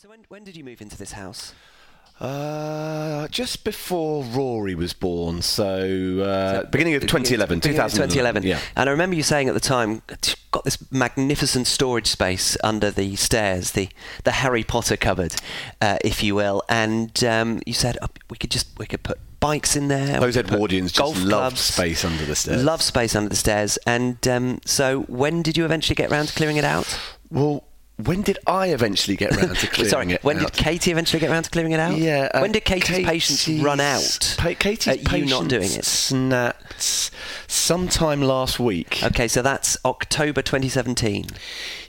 [0.00, 1.52] So when, when did you move into this house?
[2.18, 8.44] Uh, just before Rory was born, so, uh, beginning of 2011, Beginning of 2011.
[8.44, 8.60] Yeah.
[8.76, 10.00] And I remember you saying at the time,
[10.52, 13.90] got this magnificent storage space under the stairs, the
[14.24, 15.34] the Harry Potter cupboard,
[15.82, 16.62] uh, if you will.
[16.70, 20.18] And um, you said oh, we could just we could put bikes in there.
[20.18, 22.64] Those we could put Edwardians just love clubs, space under the stairs.
[22.64, 23.76] Love space under the stairs.
[23.86, 26.98] And um, so when did you eventually get round to clearing it out?
[27.30, 27.64] Well,
[28.06, 30.52] when did I eventually get round to clearing Sorry, it when out?
[30.52, 31.96] did Katie eventually get round to clearing it out?
[31.96, 32.28] Yeah.
[32.32, 34.34] uh, when did Katie's, patience run out?
[34.38, 35.84] Pa- Katie's at you not doing it.
[35.84, 37.10] snapped
[37.48, 39.02] sometime last week.
[39.02, 41.26] Okay, so that's October 2017.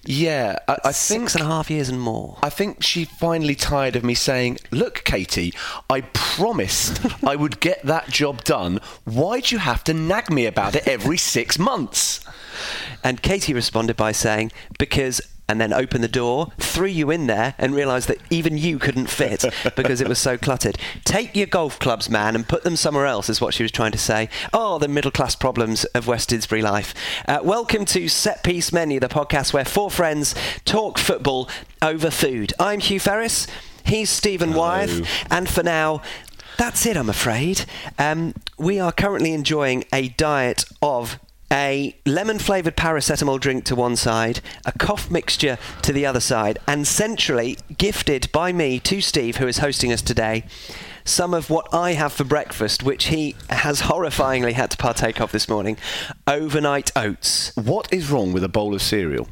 [0.04, 2.38] Yeah, I, I think Six and a half years and more.
[2.42, 5.54] I think she finally tired of me saying, "Look, Katie,
[5.90, 8.80] I promised I would get that job done.
[9.06, 12.20] Why'd you have to nag me about it every six months?"
[13.04, 17.56] And Katie responded by saying, because, and then opened the door, threw you in there,
[17.58, 19.44] and realised that even you couldn't fit
[19.76, 20.78] because it was so cluttered.
[21.04, 23.92] Take your golf clubs, man, and put them somewhere else, is what she was trying
[23.92, 24.30] to say.
[24.54, 26.94] Oh, the middle class problems of West Didsbury life.
[27.28, 31.50] Uh, welcome to Set Piece Menu, the podcast where four friends talk football
[31.82, 32.54] over food.
[32.58, 33.46] I'm Hugh Ferris.
[33.86, 35.06] He's Stephen Wyeth.
[35.30, 36.02] And for now,
[36.58, 37.66] that's it, I'm afraid.
[38.00, 41.20] Um, we are currently enjoying a diet of
[41.52, 46.58] a lemon flavoured paracetamol drink to one side, a cough mixture to the other side,
[46.68, 50.46] and centrally gifted by me to Steve, who is hosting us today,
[51.04, 55.32] some of what I have for breakfast, which he has horrifyingly had to partake of
[55.32, 55.78] this morning
[56.28, 57.52] overnight oats.
[57.56, 59.28] What is wrong with a bowl of cereal?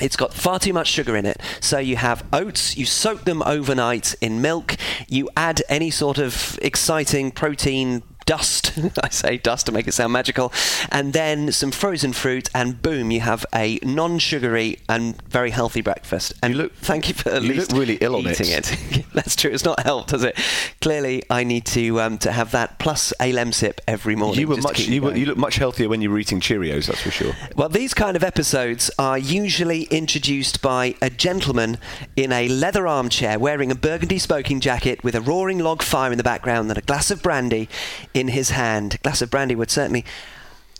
[0.00, 1.40] It's got far too much sugar in it.
[1.60, 4.76] So you have oats, you soak them overnight in milk,
[5.08, 10.12] you add any sort of exciting protein dust, I say dust to make it sound
[10.12, 10.52] magical,
[10.90, 15.80] and then some frozen fruit, and boom, you have a non sugary and very healthy
[15.80, 16.32] breakfast.
[16.42, 18.72] And You look- thank you for at you least look really ill on eating it.
[18.96, 19.04] it.
[19.14, 20.38] That's true, it's not helped, has it?
[20.80, 24.40] Clearly, I need to um, to have that plus a lemsip every morning.
[24.40, 26.86] You were much you, were, you look much healthier when you were eating Cheerios.
[26.86, 27.32] That's for sure.
[27.56, 31.78] Well, these kind of episodes are usually introduced by a gentleman
[32.16, 36.18] in a leather armchair wearing a burgundy smoking jacket with a roaring log fire in
[36.18, 37.68] the background and a glass of brandy
[38.14, 38.94] in his hand.
[38.94, 40.04] A glass of brandy would certainly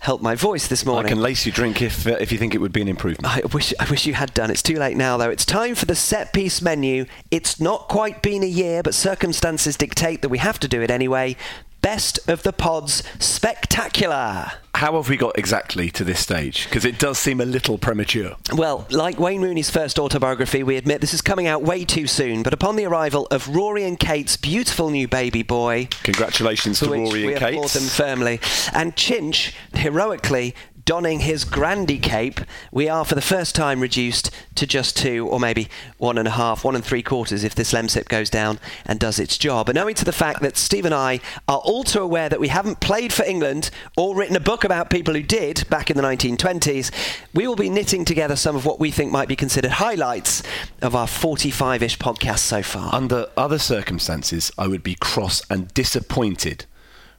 [0.05, 1.07] help my voice this morning.
[1.07, 3.27] I can lace your drink if uh, if you think it would be an improvement.
[3.27, 4.51] I wish I wish you had done.
[4.51, 5.31] It's too late now, though.
[5.31, 7.07] It's time for the set piece menu.
[7.31, 10.91] It's not quite been a year, but circumstances dictate that we have to do it
[10.91, 11.37] anyway.
[11.85, 14.53] Best of the pods, spectacular.
[14.75, 16.65] How have we got exactly to this stage?
[16.65, 18.37] Because it does seem a little premature.
[18.55, 22.43] Well, like Wayne Rooney's first autobiography, we admit this is coming out way too soon.
[22.43, 27.27] But upon the arrival of Rory and Kate's beautiful new baby boy, Congratulations to Rory
[27.27, 27.71] we and applaud Kate.
[27.73, 28.41] them firmly,
[28.73, 32.41] and Chinch heroically donning his grandy cape,
[32.71, 35.69] we are for the first time reduced to just two, or maybe
[35.99, 39.19] one and a half, one and three quarters if this lemsip goes down and does
[39.19, 39.69] its job.
[39.69, 42.49] And owing to the fact that Steve and I are all too aware that we
[42.49, 46.03] haven't played for England or written a book about people who did back in the
[46.03, 46.91] 1920s,
[47.33, 50.43] we will be knitting together some of what we think might be considered highlights
[50.83, 52.95] of our 45 ish podcast so far.
[52.95, 56.67] Under other circumstances, I would be cross and disappointed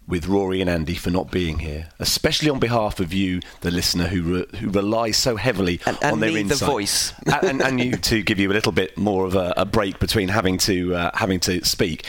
[0.08, 4.08] with Rory and Andy for not being here, especially on behalf of you, the listener,
[4.08, 7.14] who re- who relies so heavily And- and on their me, the voice.
[7.26, 10.00] and, and, and you to give you a little bit more of a, a break
[10.00, 12.06] between having to uh, having to speak.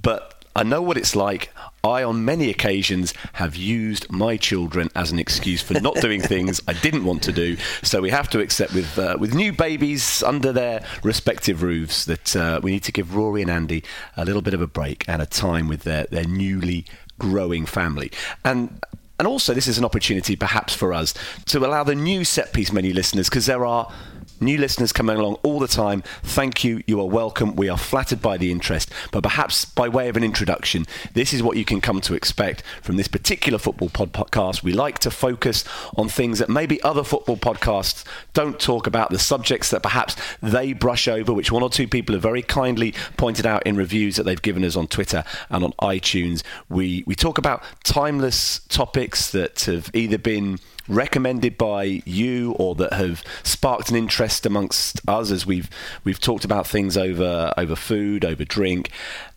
[0.00, 1.50] But I know what it's like.
[1.82, 6.58] I, on many occasions, have used my children as an excuse for not doing things
[6.66, 7.58] I didn't want to do.
[7.82, 12.34] So we have to accept, with uh, with new babies under their respective roofs, that
[12.36, 13.84] uh, we need to give Rory and Andy
[14.16, 16.86] a little bit of a break and a time with their, their newly
[17.18, 18.10] growing family.
[18.44, 18.80] And
[19.18, 21.14] and also, this is an opportunity, perhaps, for us
[21.46, 23.92] to allow the new set piece menu listeners, because there are
[24.40, 26.02] new listeners coming along all the time.
[26.22, 26.82] Thank you.
[26.86, 27.56] You are welcome.
[27.56, 28.90] We are flattered by the interest.
[29.10, 32.62] But perhaps by way of an introduction, this is what you can come to expect
[32.82, 34.62] from this particular football pod- podcast.
[34.62, 35.64] We like to focus
[35.96, 40.72] on things that maybe other football podcasts don't talk about, the subjects that perhaps they
[40.72, 44.24] brush over, which one or two people have very kindly pointed out in reviews that
[44.24, 46.42] they've given us on Twitter and on iTunes.
[46.68, 50.58] We, we talk about timeless topics that have either been
[50.88, 55.70] recommended by you or that have sparked an interest amongst us as we've
[56.04, 58.90] we've talked about things over over food, over drink.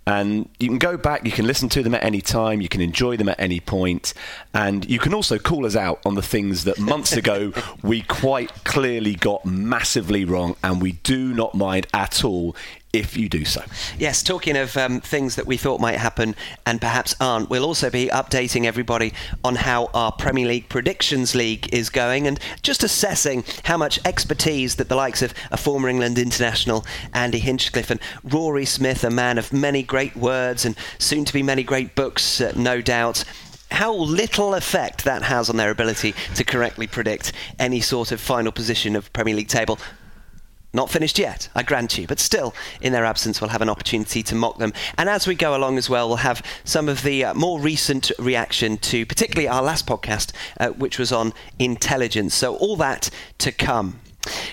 [0.07, 2.80] And you can go back, you can listen to them at any time, you can
[2.80, 4.13] enjoy them at any point,
[4.54, 7.51] and you can also call us out on the things that months ago
[7.83, 12.56] we quite clearly got massively wrong, and we do not mind at all
[12.94, 13.62] if you do so.
[14.00, 17.89] Yes, talking of um, things that we thought might happen and perhaps aren't, we'll also
[17.89, 19.13] be updating everybody
[19.44, 24.75] on how our Premier League Predictions League is going and just assessing how much expertise
[24.75, 29.38] that the likes of a former England international, Andy Hinchcliffe, and Rory Smith, a man
[29.38, 33.23] of many great words and soon to be many great books, uh, no doubt,
[33.71, 38.51] how little effect that has on their ability to correctly predict any sort of final
[38.51, 39.77] position of Premier League table.
[40.73, 44.21] Not finished yet, I grant you, but still, in their absence, we'll have an opportunity
[44.23, 44.73] to mock them.
[44.97, 48.11] And as we go along as well, we'll have some of the uh, more recent
[48.19, 52.35] reaction to particularly our last podcast, uh, which was on intelligence.
[52.35, 53.09] So, all that
[53.39, 53.99] to come.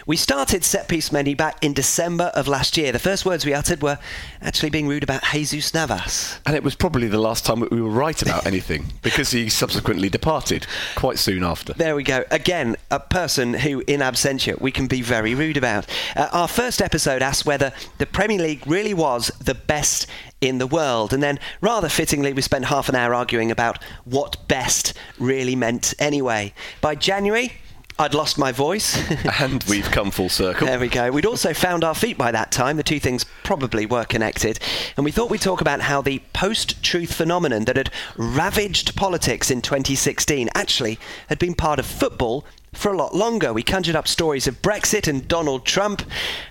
[0.07, 2.93] We started Set Piece Menu back in December of last year.
[2.93, 3.99] The first words we uttered were
[4.43, 6.39] actually being rude about Jesus Navas.
[6.45, 9.49] And it was probably the last time that we were right about anything because he
[9.49, 11.73] subsequently departed quite soon after.
[11.73, 12.25] There we go.
[12.31, 15.87] Again, a person who, in absentia, we can be very rude about.
[16.15, 20.07] Uh, our first episode asked whether the Premier League really was the best
[20.43, 21.15] in the world.
[21.15, 25.95] And then, rather fittingly, we spent half an hour arguing about what best really meant
[25.99, 26.53] anyway.
[26.83, 27.55] By January,
[27.97, 28.99] I'd lost my voice.
[29.41, 30.67] and we've come full circle.
[30.67, 31.13] There we go.
[31.13, 32.77] We'd also found our feet by that time.
[32.77, 34.59] The two things probably were connected.
[34.97, 39.49] And we thought we'd talk about how the post truth phenomenon that had ravaged politics
[39.49, 40.99] in 2016 actually
[41.29, 43.53] had been part of football for a lot longer.
[43.53, 46.03] We conjured up stories of Brexit and Donald Trump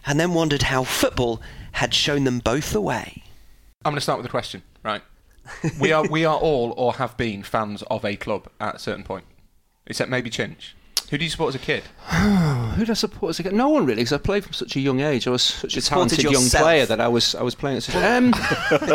[0.06, 1.42] and then wondered how football
[1.74, 3.24] had shown them both the way.
[3.84, 5.02] I'm going to start with a question, right?
[5.80, 9.04] we are we are all or have been fans of a club at a certain
[9.04, 9.26] point,
[9.86, 10.72] except maybe Chinch.
[11.14, 11.84] Who do you support as a kid?
[12.10, 13.54] Who did I support as a kid?
[13.54, 15.28] No one really, because I played from such a young age.
[15.28, 17.94] I was such a talented young player that I was I was playing at such.
[18.04, 18.32] Um,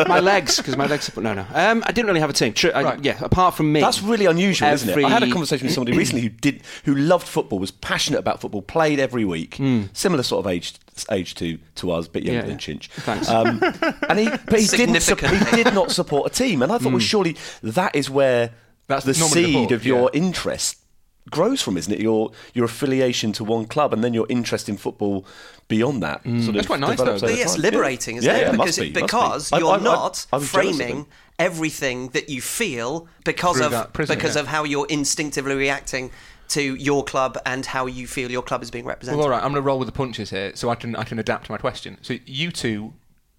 [0.09, 1.17] my legs, because my legs.
[1.17, 1.47] No, no.
[1.55, 2.55] Um, I didn't really have a team.
[2.55, 3.05] True, I, Right.
[3.05, 3.79] Yeah, apart from me.
[3.81, 5.05] That's really unusual, isn't it?
[5.05, 8.41] I had a conversation with somebody recently who did, who loved football, was passionate about
[8.41, 9.61] football, played every week,
[9.93, 10.75] similar sort of age
[11.13, 12.49] age to to us, but younger Hmm.
[12.49, 12.81] Yeah, than yeah.
[12.81, 12.89] Chinch.
[13.03, 13.29] Thanks.
[13.31, 13.61] Um,
[14.09, 15.57] and he, but he didn't, sup- Significantly.
[15.57, 18.51] he did not support a team, and I thought, well, surely that is where
[18.89, 20.21] That's the normally the seed of your yeah.
[20.21, 20.79] interest
[21.31, 22.01] grows from, isn't it?
[22.01, 25.25] Your your affiliation to one club, and then your interest in football
[25.69, 26.23] beyond that.
[26.25, 27.19] Sort of That's quite nice, though.
[27.21, 27.63] But yes, time.
[27.63, 28.19] liberating, yeah.
[28.21, 28.43] isn't yeah, it?
[28.43, 29.01] Yeah, because must be, must be.
[29.03, 31.07] because I- you're I- I- not I was jealous of framing
[31.39, 34.43] everything that you feel because Through of that prism, because yeah.
[34.43, 36.11] of how you're instinctively reacting
[36.49, 39.19] to your club and how you feel your club is being represented.
[39.19, 39.43] Well, all right.
[39.43, 41.53] I'm going to roll with the punches here, so I can I can adapt to
[41.53, 41.99] my question.
[42.03, 42.95] So you two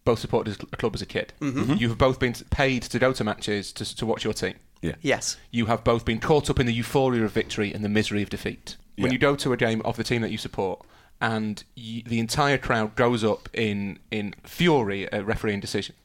[0.05, 1.33] both supported a club as a kid.
[1.41, 1.73] Mm-hmm.
[1.73, 4.55] You have both been paid to go to matches to, to watch your team.
[4.81, 4.95] Yeah.
[5.01, 5.37] Yes.
[5.51, 8.29] You have both been caught up in the euphoria of victory and the misery of
[8.29, 8.77] defeat.
[8.97, 10.85] When you go to a game of the team that you support,
[11.21, 15.95] and y the entire crowd goes up in in fury at refereeing decision.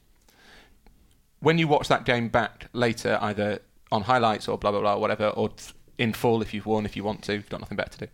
[1.39, 3.59] When you watch that game back later, either
[3.91, 5.51] on highlights or blah blah blah, whatever, or
[5.97, 8.05] in full if you've won, if you want to, if you've got nothing better to
[8.05, 8.07] do,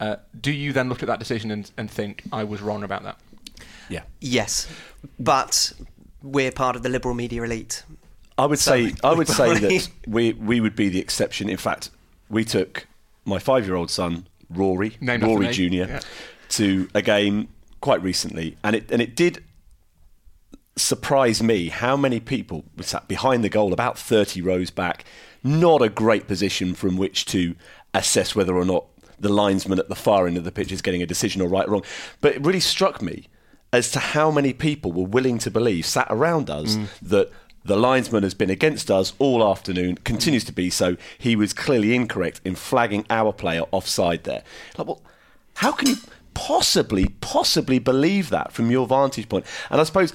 [0.00, 3.02] uh, do you then look at that decision and, and think I was wrong about
[3.04, 3.18] that?
[3.88, 4.02] Yeah.
[4.20, 4.68] Yes.
[5.18, 5.72] But
[6.22, 7.84] we're part of the liberal media elite.
[8.42, 11.48] I would say I would say that we we would be the exception.
[11.48, 11.90] In fact,
[12.28, 12.88] we took
[13.24, 16.00] my five year old son Rory Named Rory Junior yeah.
[16.50, 17.50] to a game
[17.80, 19.44] quite recently, and it and it did
[20.74, 25.04] surprise me how many people were sat behind the goal, about thirty rows back.
[25.44, 27.54] Not a great position from which to
[27.94, 28.86] assess whether or not
[29.20, 31.68] the linesman at the far end of the pitch is getting a decision or right
[31.68, 31.84] or wrong.
[32.20, 33.28] But it really struck me
[33.72, 37.30] as to how many people were willing to believe, sat around us, that
[37.64, 40.96] the linesman has been against us all afternoon, continues to be so.
[41.18, 44.42] He was clearly incorrect in flagging our player offside there.
[44.76, 45.02] Like, well,
[45.56, 45.96] how can you
[46.34, 49.46] possibly, possibly believe that from your vantage point?
[49.70, 50.12] And I suppose,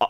[0.00, 0.06] uh,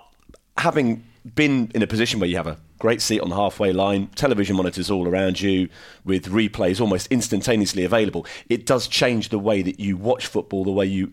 [0.59, 1.05] having
[1.35, 4.57] been in a position where you have a great seat on the halfway line, television
[4.57, 5.69] monitors all around you,
[6.05, 10.71] with replays almost instantaneously available, it does change the way that you watch football, the
[10.73, 11.13] way you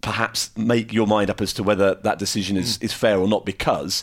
[0.00, 3.44] perhaps make your mind up as to whether that decision is, is fair or not
[3.44, 4.02] because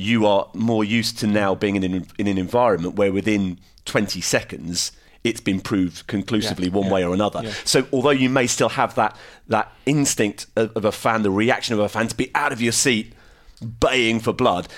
[0.00, 4.20] you are more used to now being in an, in an environment where within 20
[4.20, 4.92] seconds
[5.22, 7.42] it's been proved conclusively Yeah, one yeah, way or another.
[7.44, 7.52] yeah.
[7.64, 9.14] So although you may still have that
[9.48, 12.60] that instinct of, of a fan, the reaction of a fan to be out of
[12.62, 13.12] your seat,
[13.80, 14.68] baying for blood,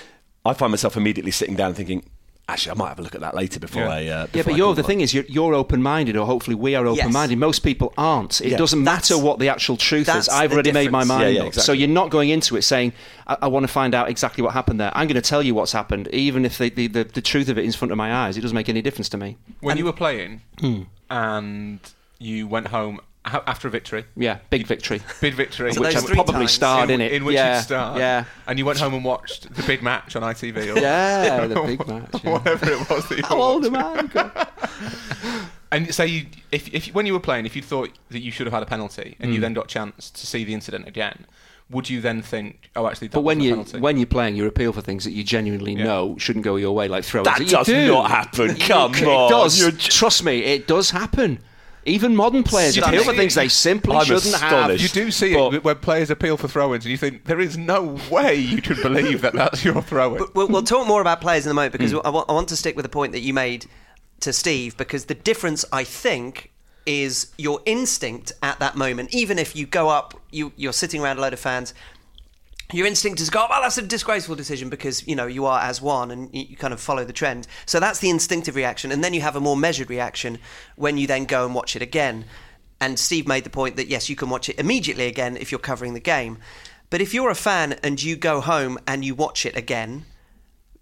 [0.45, 2.09] I find myself immediately sitting down thinking,
[2.49, 3.89] actually, I might have a look at that later before Yeah.
[3.89, 4.05] I.
[4.07, 6.75] Uh, Yeah, but I you're call the thing is you're, you're open-minded, or hopefully we
[6.75, 7.37] are open-minded.
[7.37, 8.41] Most people aren't.
[8.41, 8.57] It Yeah.
[8.57, 10.27] doesn't matter what the actual truth is.
[10.29, 11.53] I've the already made my mind Yeah, yeah, up.
[11.55, 12.93] So you're not going into it saying,
[13.27, 14.91] I, I want to find out exactly what happened there.
[14.93, 17.57] I'm going to tell you what's happened, even if the, the, the, the truth of
[17.57, 18.35] it is in front of my eyes.
[18.37, 19.37] It doesn't make any difference to me.
[19.61, 20.81] When you were playing Hmm.
[21.09, 21.79] and
[22.19, 25.01] you went home ha- after a victory, Yeah, big victory.
[25.21, 27.13] big victory, So which those I probably times starred in, in, it.
[27.13, 30.15] in which yeah, you starred, Yeah, and you went home and watched the big match
[30.15, 32.23] on ITV, or yeah, the big match.
[32.23, 32.31] yeah.
[32.31, 33.75] whatever it was that you How were old watching.
[33.75, 34.07] am I?
[34.07, 34.47] God.
[35.71, 38.45] And say you, if, if when you were playing, if you thought that you should
[38.45, 39.41] have had a penalty, and you Mm.
[39.41, 41.25] then got a chance to see the incident again,
[41.71, 43.79] would you then think, oh, actually, that But when wasn't a you penalty?
[43.79, 45.85] when you're playing, you appeal for things that you genuinely Yeah.
[45.85, 47.23] know shouldn't go your way, like throwing.
[47.23, 47.87] That does do.
[47.87, 48.55] not happen.
[48.57, 49.31] Come it on.
[49.31, 49.59] does.
[49.59, 51.39] You're j- Trust me, it does happen.
[51.85, 54.79] Even modern players You appeal do for things they simply I'm shouldn't have.
[54.79, 57.57] you do see But- it when players appeal for throw-ins, and you think there is
[57.57, 60.19] no way you can believe that that's your throw-in.
[60.19, 61.99] But we'll, we'll talk more about players in a moment because Hmm.
[62.05, 63.65] I, want to stick with the point that you made
[64.21, 66.51] to Steve because the difference, I think,
[66.85, 69.13] is your instinct at that moment.
[69.13, 71.73] Even if you go up, you, you're sitting around a load of fans.
[72.71, 75.81] Your instinct is go, oh, that's a disgraceful decision because you know you are as
[75.81, 77.47] one and you kind of follow the trend.
[77.65, 80.39] So that's the instinctive reaction, and then you have a more measured reaction
[80.75, 82.25] when you then go and watch it again.
[82.79, 85.59] And Steve made the point that yes, you can watch it immediately again if you're
[85.59, 86.39] covering the game.
[86.89, 90.05] But if you're a fan and you go home and you watch it again,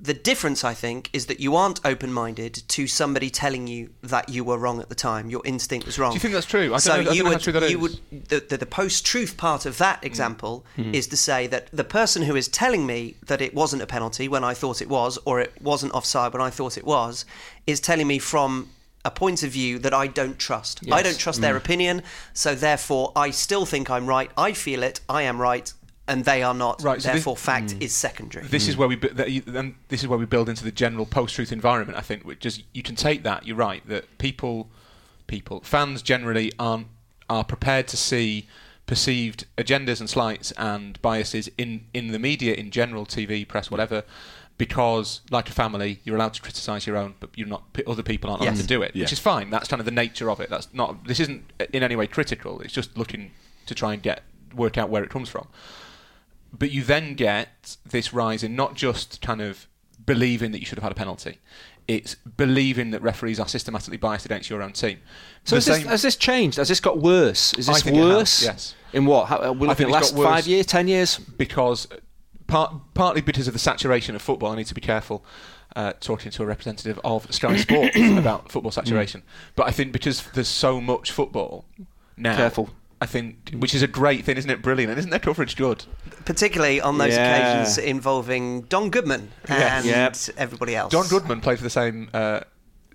[0.04, 4.30] the difference, I think, is that you aren't open minded to somebody telling you that
[4.30, 5.30] you were wrong at the time.
[5.30, 6.12] Your instinct was wrong.
[6.12, 6.66] Do you think that's true?
[6.66, 8.00] I don't so know- you would, true that you is.
[8.12, 9.78] would the, the, the post truth part of Mm.
[9.78, 13.82] that example is to say that the person who is telling me that it wasn't
[13.84, 16.86] a penalty when I thought it was, or it wasn't offside when I thought it
[16.86, 17.24] was,
[17.68, 18.70] is telling me from
[19.06, 20.80] a point of view that I don't trust.
[20.92, 21.42] I don't trust Mm.
[21.44, 22.04] their opinion,
[22.34, 24.30] so therefore I still think I'm right.
[24.38, 25.00] I feel it.
[25.10, 25.72] I am right.
[26.08, 26.82] And they are not.
[26.82, 27.82] Right, so this- therefore, fact hmm.
[27.82, 28.46] is secondary.
[28.48, 28.80] This is hmm.
[28.80, 31.52] where we bu- that you, and this is where we build into the general post-truth
[31.52, 31.98] environment.
[31.98, 33.46] I think, which is you can take that.
[33.46, 34.70] You're right that people,
[35.28, 36.88] people, fans generally aren't
[37.30, 38.48] are prepared to see
[38.86, 44.04] perceived agendas and slights and biases in in the media in general, TV, press, whatever.
[44.58, 47.64] Because, like a family, you're allowed to criticise your own, but you're not.
[47.88, 48.62] Other people aren't allowed Yes.
[48.62, 49.04] to do it, Yeah.
[49.04, 49.50] which is fine.
[49.50, 50.52] That's kind of the nature of it.
[50.52, 51.06] That's not.
[51.06, 52.62] This isn't uh, in any way critical.
[52.62, 53.32] It's just looking
[53.66, 55.48] to try and get work out where it comes from
[56.52, 59.68] but you then get this rise in not just kind of
[60.06, 61.40] believing that you should have had a penalty.
[61.88, 65.00] It's believing that referees are systematically biased against your own team.
[65.44, 66.58] So has this, has this changed?
[66.58, 67.54] Has this got worse?
[67.56, 68.44] Is this it has, worse?
[68.44, 68.76] yes.
[68.94, 69.28] In what?
[69.28, 70.28] How, I think last worse.
[70.28, 71.18] five years, ten years.
[71.18, 71.88] because
[72.48, 74.52] part, partly because of the saturation of football.
[74.52, 75.26] I need to be careful
[75.76, 79.24] uh, talking to a representative of Sky Sports about football saturation.
[79.56, 81.66] But I think because there's so much football
[82.18, 82.70] now, Careful.
[83.02, 84.62] I think, which is a great thing, isn't it?
[84.62, 85.86] Brilliant, and isn't their coverage good?
[86.24, 87.36] particularly on those Yeah.
[87.56, 89.74] occasions involving Don Goodman Yes.
[89.76, 90.38] and Yep.
[90.38, 90.92] everybody else.
[90.92, 92.42] Don Goodman played for the same uh,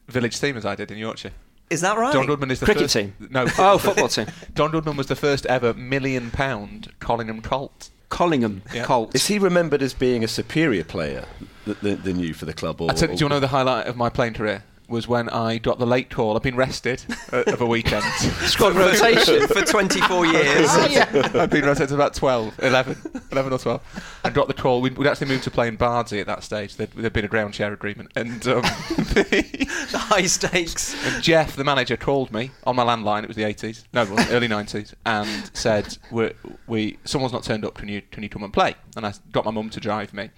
[0.08, 1.32] village team as I did in Yorkshire.
[1.68, 2.12] is that right?
[2.12, 3.14] Don Goodman is the Cricket first, team?
[3.30, 4.26] No, Oh, football team.
[4.54, 7.90] Don Goodman was the first ever million pound Collingham Colt.
[8.10, 8.84] Collingham Yeah.
[8.84, 9.16] Colts.
[9.16, 11.24] Is he remembered as being a superior player
[11.64, 12.80] th- th- than you for the club?
[12.80, 14.62] Or, I tell, do you want to know the highlight of my playing career?
[14.88, 16.36] Was when I got the late call.
[16.36, 18.04] I've been rested uh, of a weekend.
[18.44, 19.46] Squad rotation.
[19.48, 20.68] for 24 years.
[20.70, 22.96] I've been rotated about 12, 11,
[23.32, 24.20] 11 or 12.
[24.24, 24.80] And got the call.
[24.80, 26.76] We'd, we'd actually moved to playing Bardsey at that stage.
[26.76, 28.12] There'd, there'd been a ground share agreement.
[28.14, 28.62] And, um,
[28.96, 30.94] the high stakes.
[31.04, 33.24] and Jeff, the manager, called me on my landline.
[33.24, 33.84] It was the 80s.
[33.92, 34.94] No, it wasn't, early 90s.
[35.04, 36.32] And said, We're,
[36.68, 37.74] we, someone's not turned up.
[37.74, 38.76] Can you, can you come and play?
[38.96, 40.30] And I got my mum to drive me.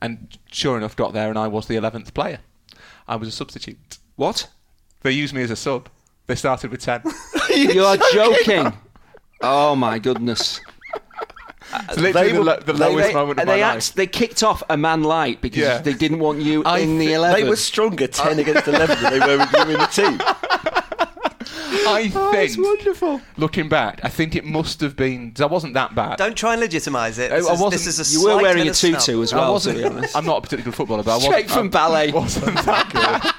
[0.00, 2.38] And sure enough, got there and I was the 11th player.
[3.08, 3.98] I was a substitute.
[4.16, 4.48] What?
[5.02, 5.88] They used me as a sub.
[6.26, 7.02] They started with 10.
[7.56, 8.72] You're joking.
[9.40, 10.60] Oh my goodness.
[11.90, 13.94] It's literally the, were- lo- the they- lowest they, moment of they, my act- life.
[13.94, 15.78] they kicked off a man light because Yeah.
[15.78, 17.42] they didn't want you I in the 11.
[17.42, 20.20] They were stronger 10 against 11 than they were with you in the team.
[21.70, 23.20] I Oh, it's think, wonderful.
[23.36, 25.32] looking back, I think it must have been.
[25.32, 26.16] 'cause I wasn't that bad.
[26.18, 27.30] Don't try and legitimise it.
[27.32, 29.00] I- This, I is, wasn't- this is a You were wearing and a snub.
[29.00, 29.78] tutu as well, to wasn't.
[29.78, 30.16] be honest.
[30.16, 31.32] I'm not a particularly good footballer, but I wasn't.
[31.32, 32.12] Straight from I ballet.
[32.12, 33.32] Wasn't that good.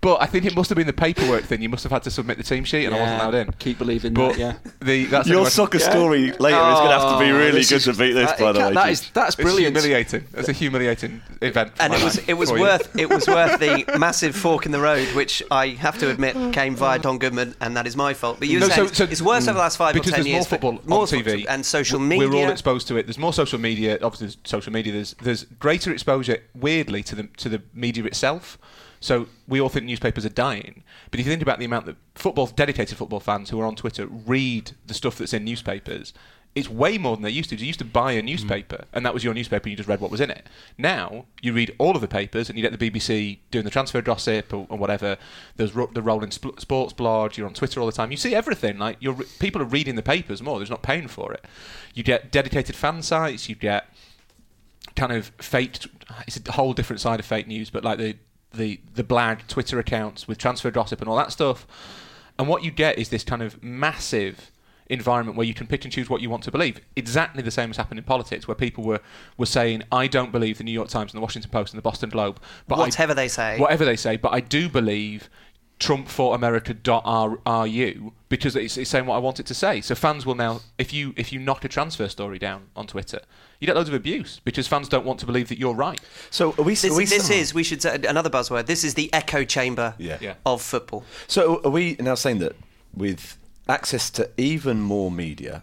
[0.00, 1.62] But I think it must have been the paperwork thing.
[1.62, 3.52] You must have had to submit the team sheet, and I wasn't allowed in.
[3.58, 4.54] Keep believing But that, yeah.
[4.80, 7.62] the that's Your anyway- soccer story later is going to have to be Oh, really
[7.64, 8.72] good is- to beat this, that- by the way.
[8.74, 8.92] That Jim.
[8.92, 9.76] is, that's It's brilliant.
[9.76, 10.24] humiliating.
[10.34, 11.72] It's a humiliating event.
[11.80, 12.62] And it was it was for you.
[12.62, 16.36] worth it was worth the massive fork in the road, which I have to admit
[16.52, 18.38] came via Don Goodman, and that is my fault.
[18.38, 20.24] But you No, said so- so- it's worse over the last five because or ten
[20.24, 20.40] there's years.
[20.42, 22.28] more football more on TV and social media.
[22.28, 23.06] We're all exposed to it.
[23.06, 23.98] There's more social media.
[24.02, 24.92] Obviously, there's social media.
[24.92, 28.58] There's there's greater exposure, weirdly, to the to the media itself.
[29.00, 31.96] So we all think newspapers are dying, but if you think about the amount that
[32.14, 36.12] football dedicated football fans who are on Twitter read the stuff that's in newspapers,
[36.54, 37.56] it's way more than they used to.
[37.56, 38.26] You used to buy a hmm.
[38.26, 39.64] newspaper, and that was your newspaper.
[39.64, 40.46] and You just read what was in it.
[40.76, 44.02] Now you read all of the papers, and you get the BBC doing the transfer
[44.02, 45.16] gossip or, or whatever.
[45.56, 47.36] There's ro- the rolling sp- sports blog.
[47.36, 48.10] You're on Twitter all the time.
[48.10, 48.78] You see everything.
[48.78, 50.58] Like you're re- people are reading the papers more.
[50.58, 51.44] There's not paying for it.
[51.94, 53.48] You get dedicated fan sites.
[53.48, 53.86] You get
[54.96, 55.78] kind of fake.
[56.26, 58.16] It's a whole different side of fake news, but like the
[58.58, 61.66] the the blag Twitter accounts with transfer gossip and all that stuff.
[62.38, 64.50] And what you get is this kind of massive
[64.90, 66.80] environment where you can pick and choose what you want to believe.
[66.96, 69.00] Exactly the same has happened in politics, where people were,
[69.36, 71.82] were saying, I don't believe the New York Times and the Washington Post and the
[71.82, 72.40] Boston Globe.
[72.66, 73.58] But I- Whatever they say.
[73.58, 75.28] Whatever they say, but I do believe
[75.78, 79.80] Trump for America.ru because it's, it's saying what I want it to say.
[79.80, 83.20] So fans will now, if you if you knock a transfer story down on Twitter,
[83.60, 86.00] you get loads of abuse because fans don't want to believe that you're right.
[86.30, 86.74] So are we?
[86.74, 88.66] This, are we this is, we should say another buzzword.
[88.66, 90.18] This is the echo chamber Yeah.
[90.20, 90.34] Yeah.
[90.46, 91.04] of football.
[91.26, 92.54] So are we now saying that
[92.94, 93.36] with
[93.68, 95.62] access to even more media,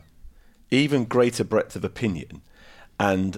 [0.72, 2.42] even greater breadth of opinion,
[3.00, 3.38] and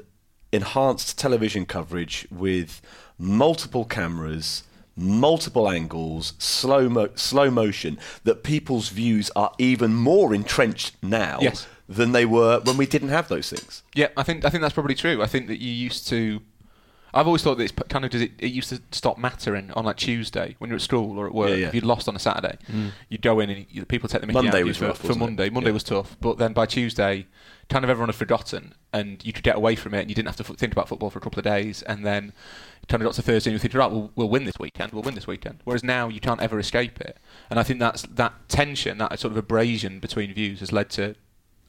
[0.51, 2.81] enhanced television coverage with
[3.19, 4.63] multiple cameras,
[4.95, 11.67] multiple angles, slow mo- slow motion, that people's views are even more entrenched now Yes.
[11.87, 13.83] Than they were when we didn't have those things?
[13.93, 15.21] Yeah, I think I think that's probably true.
[15.21, 16.41] I think that you used to.
[17.13, 18.31] I've always thought that it's kind of does it.
[18.37, 21.49] It used to stop mattering on like Tuesday when you're at school or at work.
[21.49, 21.67] Yeah, yeah.
[21.67, 22.91] If you'd lost on a Saturday, mm.
[23.09, 25.07] you'd go in and you, people take the mickey Monday out was for, rough, for
[25.07, 25.25] wasn't it?
[25.25, 25.49] Monday.
[25.49, 25.73] Monday Yeah.
[25.73, 27.25] was tough, but then by Tuesday,
[27.69, 30.27] kind of everyone had forgotten, and you could get away from it, and you didn't
[30.27, 32.33] have to f- think about football for a couple of days, and then
[32.89, 34.91] kind of got to Thursday and you think, right, we'll, we'll win this weekend.
[34.93, 35.59] We'll win this weekend.
[35.63, 37.17] Whereas now you can't ever escape it,
[37.49, 41.15] and I think that's that tension, that sort of abrasion between views, has led to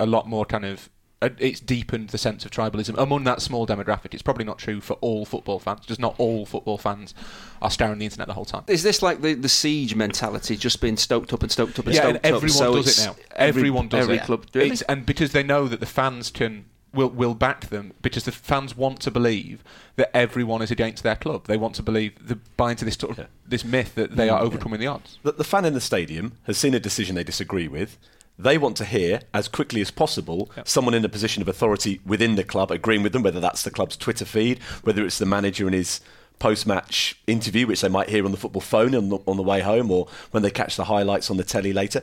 [0.00, 0.88] a lot more kind of
[1.20, 4.14] uh, it's deepened the sense of tribalism among that small demographic.
[4.14, 5.84] It's probably not true for all football fans.
[5.84, 7.12] Just not all football fans
[7.60, 8.62] are scouring the internet the whole time.
[8.68, 11.94] Is this like the, the siege mentality, just being stoked up and stoked up and
[11.96, 12.36] yeah, stoked and up?
[12.36, 13.16] everyone so does it's it now.
[13.34, 14.22] every- everyone does every it.
[14.22, 14.46] club.
[14.54, 14.66] Really?
[14.66, 18.32] It's- and because they know that the fans can will will back them because the
[18.32, 19.62] fans want to believe
[19.96, 21.46] that everyone is against their club.
[21.46, 24.40] They want to believe the buy into this sort of, this myth that they are
[24.40, 25.18] overcoming the odds.
[25.24, 27.98] The, the fan in the stadium has seen a decision they disagree with.
[28.38, 32.36] They want to hear, as quickly as possible, someone in a position of authority within
[32.36, 35.66] the club agreeing with them, whether that's the club's Twitter feed, whether it's the manager
[35.66, 36.00] in his
[36.38, 39.42] post match interview, which they might hear on the football phone on the, on the
[39.42, 42.00] way home, or when they catch the highlights on the telly later.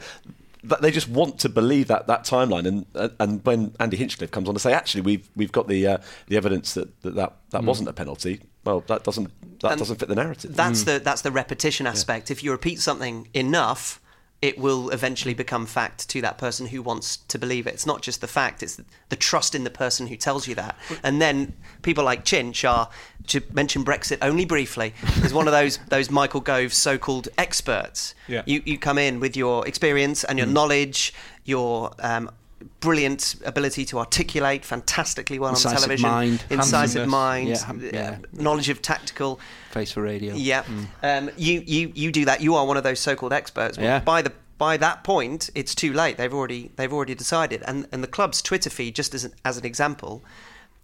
[0.61, 4.31] But they just want to believe that, that timeline, and uh, and when Andy Hinchcliffe
[4.31, 7.33] comes on to say, actually, we've we've got the uh, the evidence that that, that,
[7.51, 7.65] that mm.
[7.65, 8.41] wasn't a penalty.
[8.63, 10.55] Well, that doesn't that And doesn't fit the narrative.
[10.55, 10.85] That's mm.
[10.85, 12.31] the that's the repetition aspect.
[12.31, 14.01] If you repeat something enough,
[14.41, 17.73] it will eventually become fact to that person who wants to believe it.
[17.73, 20.77] It's not just the fact; it's the trust in the person who tells you that.
[21.03, 22.89] And then people like Chinch are
[23.27, 28.13] to mention Brexit only briefly is one of those those Michael Gove so-called experts.
[28.27, 28.43] Yeah.
[28.45, 31.13] You you come in with your experience and your knowledge,
[31.43, 32.29] your um,
[32.79, 36.43] brilliant ability to articulate fantastically well Incisive on television, mind.
[36.49, 37.09] incisive Handsomeness.
[37.09, 38.17] mind, Yeah, ham- yeah.
[38.21, 39.39] uh, knowledge of tactical.
[39.71, 40.35] Face for radio.
[40.35, 40.63] Yeah,
[41.03, 42.41] um, you, you you do that.
[42.41, 43.77] You are one of those so-called experts.
[43.77, 43.99] Yeah.
[43.99, 46.17] By the by that point, it's too late.
[46.17, 47.63] They've already they've already decided.
[47.67, 50.23] And and the club's Twitter feed, just as an, as an example,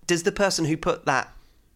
[0.08, 1.32] does the person who put that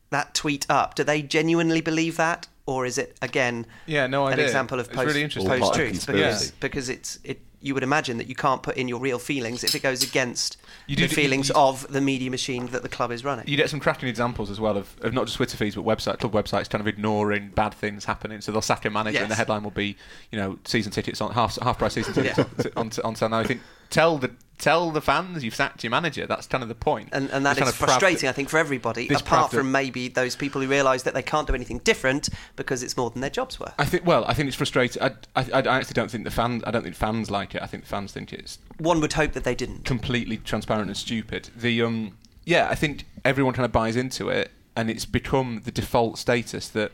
[0.10, 4.40] that tweet up, do they genuinely believe that, or is it again Yeah, no idea.
[4.44, 5.52] an example of It's post really interesting.
[5.52, 5.92] All part of truth?
[5.92, 6.52] conspiracy.
[6.60, 7.40] Because because it's it.
[7.66, 10.58] You would imagine that you can't put in your real feelings if it goes against
[10.86, 13.46] You the do- you- feelings you- of the media machine that the club is running.
[13.48, 16.20] You get some cracking examples as well of, of not just Twitter feeds but website
[16.20, 18.40] club websites kind of ignoring bad things happening.
[18.42, 19.98] So they'll sack a manager and the headline will be,
[20.32, 22.66] you know, season tickets on half half price season tickets Yeah.
[22.78, 23.40] on, on, on sale now.
[23.40, 26.26] I think tell the tell the fans you've sacked your manager.
[26.26, 27.10] That's kind of the point.
[27.12, 29.08] and, and that This kind is of frustrating, I think, for everybody.
[29.08, 32.82] Apart Pravda- from maybe those people who realise that they can't do anything different because
[32.84, 33.74] it's more than their jobs were.
[33.78, 34.06] I think.
[34.06, 35.02] Well, I think it's frustrating.
[35.04, 36.64] I, I, I actually don't think the fans.
[36.66, 37.62] I don't think fans like it.
[37.62, 39.86] I think the fans think it's One would hope that they didn't.
[39.86, 41.50] completely transparent and stupid.
[41.56, 45.72] The um, yeah, I think everyone kind of buys into it, and it's become the
[45.72, 46.92] default status that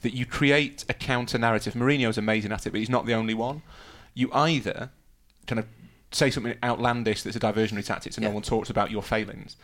[0.00, 1.74] that you create a counter narrative.
[1.74, 3.62] Mourinho's amazing at it, but he's not the only one.
[4.14, 4.90] You either
[5.46, 5.66] kind of
[6.10, 8.28] say something outlandish that's a diversionary tactic, so Yeah.
[8.28, 9.56] no one talks about your failings,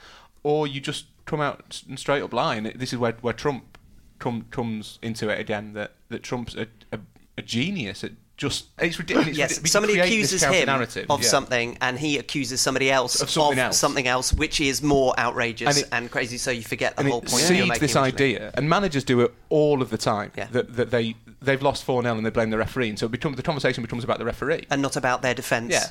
[0.42, 2.56] or you just come out and straight up lie.
[2.56, 3.78] And this is where where Trump
[4.18, 5.72] come, comes into it again.
[5.72, 6.98] That that Trump's a, a,
[7.38, 9.38] a genius at just it's ridiculous.
[9.38, 10.68] Yes, somebody accuses him
[11.08, 13.78] of something, and he accuses somebody else Of something else.
[13.78, 16.36] something else, which is more outrageous And and, crazy.
[16.36, 17.42] So you forget the and whole it point.
[17.44, 18.08] seeds this originally.
[18.08, 20.32] idea, and managers do it all of the time.
[20.36, 20.48] Yeah.
[20.50, 23.12] That, that they they've lost four 0 and they blame the referee, and so it
[23.12, 24.66] becomes, the conversation becomes about the referee.
[24.70, 25.70] and not about their defence.
[25.72, 25.84] yeah,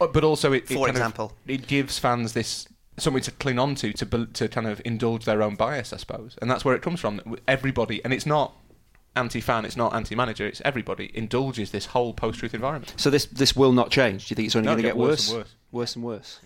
[0.00, 1.32] But- but also it, it For kind of- example.
[1.46, 2.66] it gives fans this
[2.98, 6.36] something to cling on to to to kind of indulge their own bias, I suppose,
[6.42, 7.20] and that's where it comes from.
[7.46, 8.52] Everybody, and it's not
[9.16, 12.94] anti-fan, it's not anti-manager, it's everybody indulges this whole post-truth environment.
[12.96, 14.26] So this this will not change.
[14.28, 15.30] Do you think it's only No, going to get get worse worse?
[15.30, 15.54] and worse.
[15.72, 16.40] Worse and worse.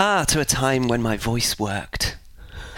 [0.00, 2.16] Ah, to a time when my voice worked.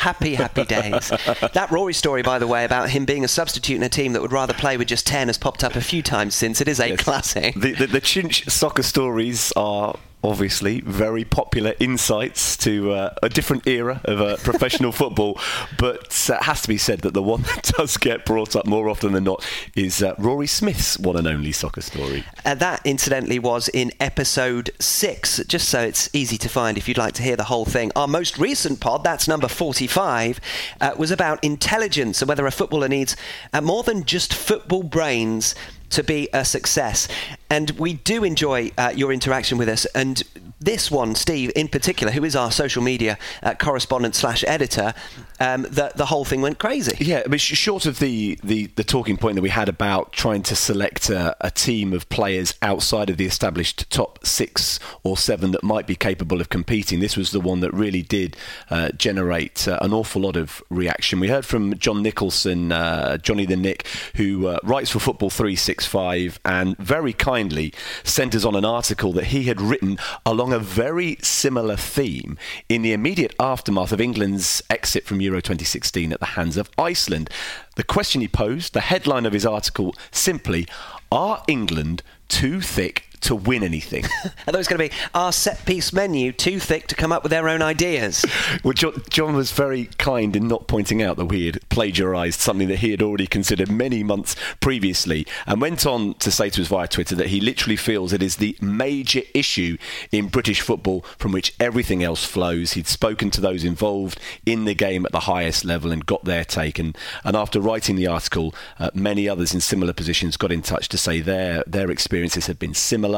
[0.04, 1.08] Happy, happy days.
[1.54, 4.20] that Rory story, by the way, about him being a substitute in a team that
[4.20, 6.60] would rather play with just 10 has popped up a few times since.
[6.60, 7.54] It is a classic.
[7.54, 13.66] The, the, the Chinch soccer stories are obviously very popular insights to uh, a different
[13.66, 15.38] era of uh, professional football.
[15.78, 18.66] But uh, it has to be said that the one that does get brought up
[18.66, 22.24] more often than not is uh, Rory Smith's one and only soccer story.
[22.44, 26.98] Uh, that, incidentally, was in episode six, just so it's easy to find if you'd
[26.98, 27.92] like to hear the whole thing.
[27.94, 30.40] Our most recent pod, that's number 45,
[30.80, 33.14] uh, was about intelligence and whether a footballer needs
[33.52, 35.54] uh, more than just football brains
[35.94, 37.08] to be a success.
[37.50, 39.86] And we do enjoy uh, your interaction with us.
[39.86, 40.22] And
[40.64, 44.94] this one, Steve, in particular, who is our social media uh, correspondent slash editor,
[45.40, 46.96] um, the, the whole thing went crazy.
[46.98, 50.12] Yeah, I mean, sh- short of the, the, the talking point that we had about
[50.12, 55.16] trying to select a, a team of players outside of the established top six or
[55.16, 58.36] seven that might be capable of competing, this was the one that really did
[58.70, 61.20] uh, generate uh, an awful lot of reaction.
[61.20, 66.40] We heard from John Nicholson, uh, Johnny the Nick, who uh, writes for Football 365
[66.44, 71.18] and very kindly sent us on an article that he had written along a very
[71.20, 72.38] similar theme
[72.68, 77.28] in the immediate aftermath of England's exit from Euro 2016 at the hands of Iceland.
[77.74, 80.68] The question he posed, the headline of his article, simply
[81.10, 84.04] Are England too thick to win anything?
[84.24, 87.12] I thought it was going to be our set piece menu too thick to come
[87.12, 88.24] up with their own ideas.
[88.64, 92.68] well, John, John was very kind in not pointing out that we had plagiarised something
[92.68, 96.68] that he had already considered many months previously and went on to say to us
[96.68, 99.76] via Twitter that he literally feels it is the major issue
[100.12, 102.72] in British football from which everything else flows.
[102.72, 106.44] He'd spoken to those involved in the game at the highest level and got their
[106.44, 106.78] take.
[106.78, 110.88] And, and after writing the article, uh, many others in similar positions got in touch
[110.88, 113.13] to say their, their experiences had been similar.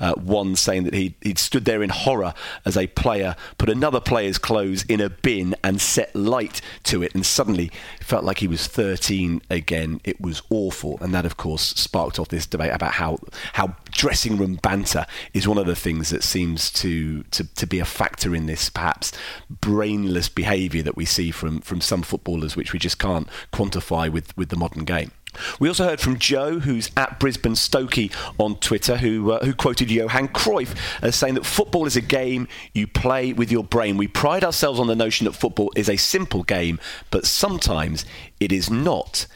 [0.00, 4.00] Uh, one saying that he, he'd stood there in horror as a player put another
[4.00, 8.48] player's clothes in a bin and set light to it, and suddenly felt like he
[8.48, 10.00] was 13 again.
[10.04, 13.18] It was awful, and that, of course, sparked off this debate about how
[13.54, 17.78] how dressing room banter is one of the things that seems to to, to be
[17.78, 19.12] a factor in this perhaps
[19.48, 24.36] brainless behaviour that we see from from some footballers, which we just can't quantify with
[24.36, 25.10] with the modern game.
[25.58, 29.90] We also heard from Joe, who's at Brisbane Stokey on Twitter, who uh, who quoted
[29.90, 33.96] Johan Cruyff as saying that football is a game you play with your brain.
[33.96, 36.78] We pride ourselves on the notion that football is a simple game,
[37.10, 38.04] but sometimes
[38.40, 39.26] it is not.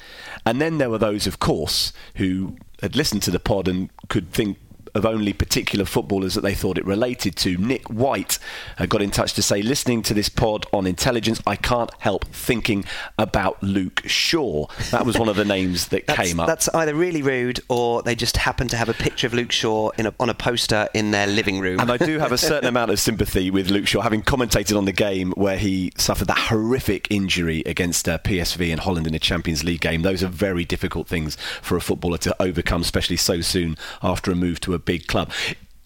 [0.44, 4.30] And then there were those, of course, who had listened to the pod and could
[4.32, 4.58] think
[4.94, 7.56] of only particular footballers that they thought it related to.
[7.56, 8.38] Nick White
[8.78, 12.26] uh, got in touch to say, listening to this pod on intelligence, I can't help
[12.26, 12.84] thinking
[13.18, 14.66] about Luke Shaw.
[14.90, 16.46] That was one of the names that came up.
[16.46, 19.90] that's either really rude or they just happen to have a picture of Luke Shaw
[19.90, 21.80] in a, on a poster in their living room.
[21.80, 24.84] And I do have a certain amount of sympathy with Luke Shaw, having commentated on
[24.84, 29.18] the game where he suffered that horrific injury against uh, PSV in Holland in a
[29.18, 30.02] Champions League game.
[30.02, 34.34] Those are very difficult things for a footballer to overcome, especially so soon after a
[34.34, 35.30] move to a big club.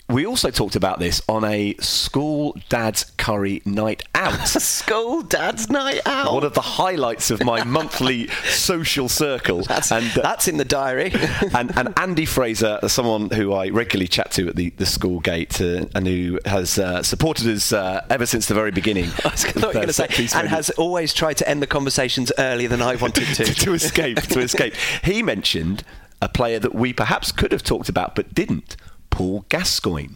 [0.08, 4.46] We also talked about this on a school dad's curry night out.
[4.46, 6.34] School dad's night out.
[6.34, 9.62] One of the highlights of my monthly social circle.
[9.62, 11.12] that's, and, uh, that's in the diary.
[11.54, 15.58] and, and Andy Fraser, someone who I regularly chat to at the, the school gate
[15.62, 19.04] uh, and who has uh, supported us uh, ever since the very beginning.
[19.24, 21.62] I was- I thought you were going to say, and has always tried to end
[21.62, 23.44] the conversations earlier than I wanted to.
[23.44, 24.20] to, to escape.
[24.20, 24.74] To escape.
[25.04, 25.84] He mentioned
[26.22, 28.76] a player that we perhaps could have talked about but didn't,
[29.10, 30.14] Paul Gascoigne.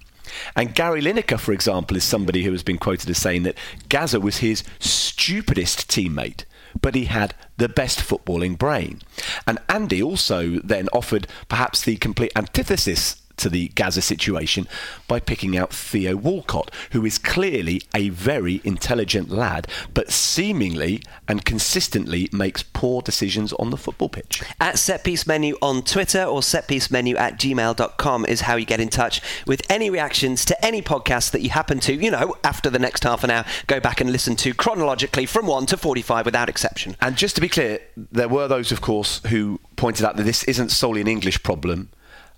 [0.55, 4.21] And Gary Lineker, for example, is somebody who has been quoted as saying that Gaza
[4.21, 6.45] was his stupidest teammate,
[6.81, 9.03] but he had the best footballing brain.
[9.47, 14.69] And Andy also then offered perhaps the complete antithesis to the Gaza situation
[15.09, 21.45] by picking out Theo Walcott, who is clearly a very intelligent lad, but seemingly and
[21.45, 24.43] consistently makes poor decisions on the football pitch.
[24.61, 29.21] At Setpiece Menu on Twitter or setpiecemenu at gmail.com is how you get in touch
[29.47, 33.05] with any reactions to any podcast that you happen to, you know, after the next
[33.05, 36.97] half an hour, go back and listen to chronologically from 1 to 45 without exception.
[37.01, 40.45] And just to be clear, there were those, of course, who pointed out that this
[40.45, 41.91] isn't solely an English problem.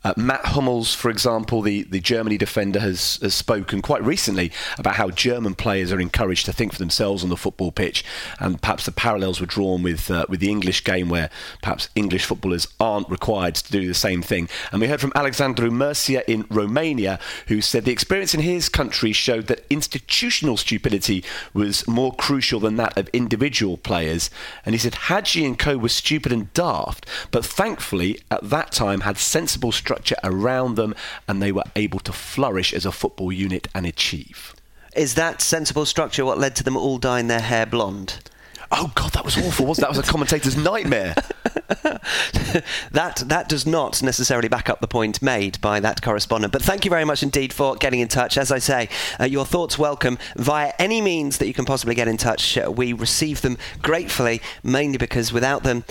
[0.05, 4.95] Uh, Mats Hummels, for example, the, the Germany defender, has, has spoken quite recently about
[4.95, 8.05] how German players are encouraged to think for themselves on the football pitch,
[8.39, 11.31] and perhaps the parallels were drawn with uh, with the English game, where
[11.63, 14.49] perhaps English footballers aren't required to do the same thing.
[14.71, 19.13] And we heard from Alexandru Murcia in Romania, who said the experience in his country
[19.13, 24.31] showed that institutional stupidity was more crucial than that of individual players.
[24.65, 29.01] And he said Hagi and co were stupid and daft, but thankfully at that time
[29.01, 30.95] had sensible structure around them
[31.27, 34.55] and they were able to flourish as a football unit and achieve.
[34.95, 38.21] Is that sensible structure what led to them all dyeing their hair blonde?
[38.71, 39.65] Oh God, that was awful!
[39.65, 41.15] Was that was a commentator's nightmare?
[42.93, 46.53] that that does not necessarily back up the point made by that correspondent.
[46.53, 48.37] But thank you very much indeed for getting in touch.
[48.37, 52.09] As I say, uh, your thoughts welcome via any means that you can possibly get
[52.09, 52.59] in touch.
[52.59, 55.85] Uh, we receive them gratefully, mainly because without them,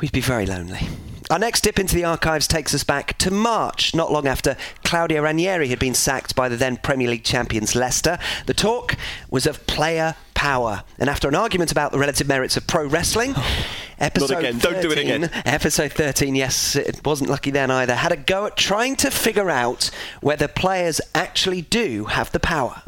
[0.00, 0.86] we'd be very lonely.
[1.30, 5.22] Our next dip into the archives takes us back to March, not long after Claudio
[5.22, 8.18] Ranieri had been sacked by the then Premier League champions Leicester.
[8.46, 8.96] The talk
[9.28, 10.84] was of player power.
[10.98, 13.34] And after an argument about the relative merits of pro wrestling,
[13.98, 14.58] episode again.
[14.58, 15.30] 13, Don't do it again.
[15.44, 19.50] episode 13, yes, it wasn't lucky then either, had a go at trying to figure
[19.50, 19.90] out
[20.22, 22.82] whether players actually do have the power.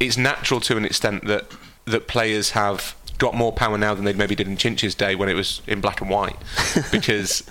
[0.00, 1.46] it's natural to an extent that
[1.84, 5.28] that players have got more power now than they maybe did in Chinch's day when
[5.28, 6.36] it was in black and white,
[6.92, 7.42] because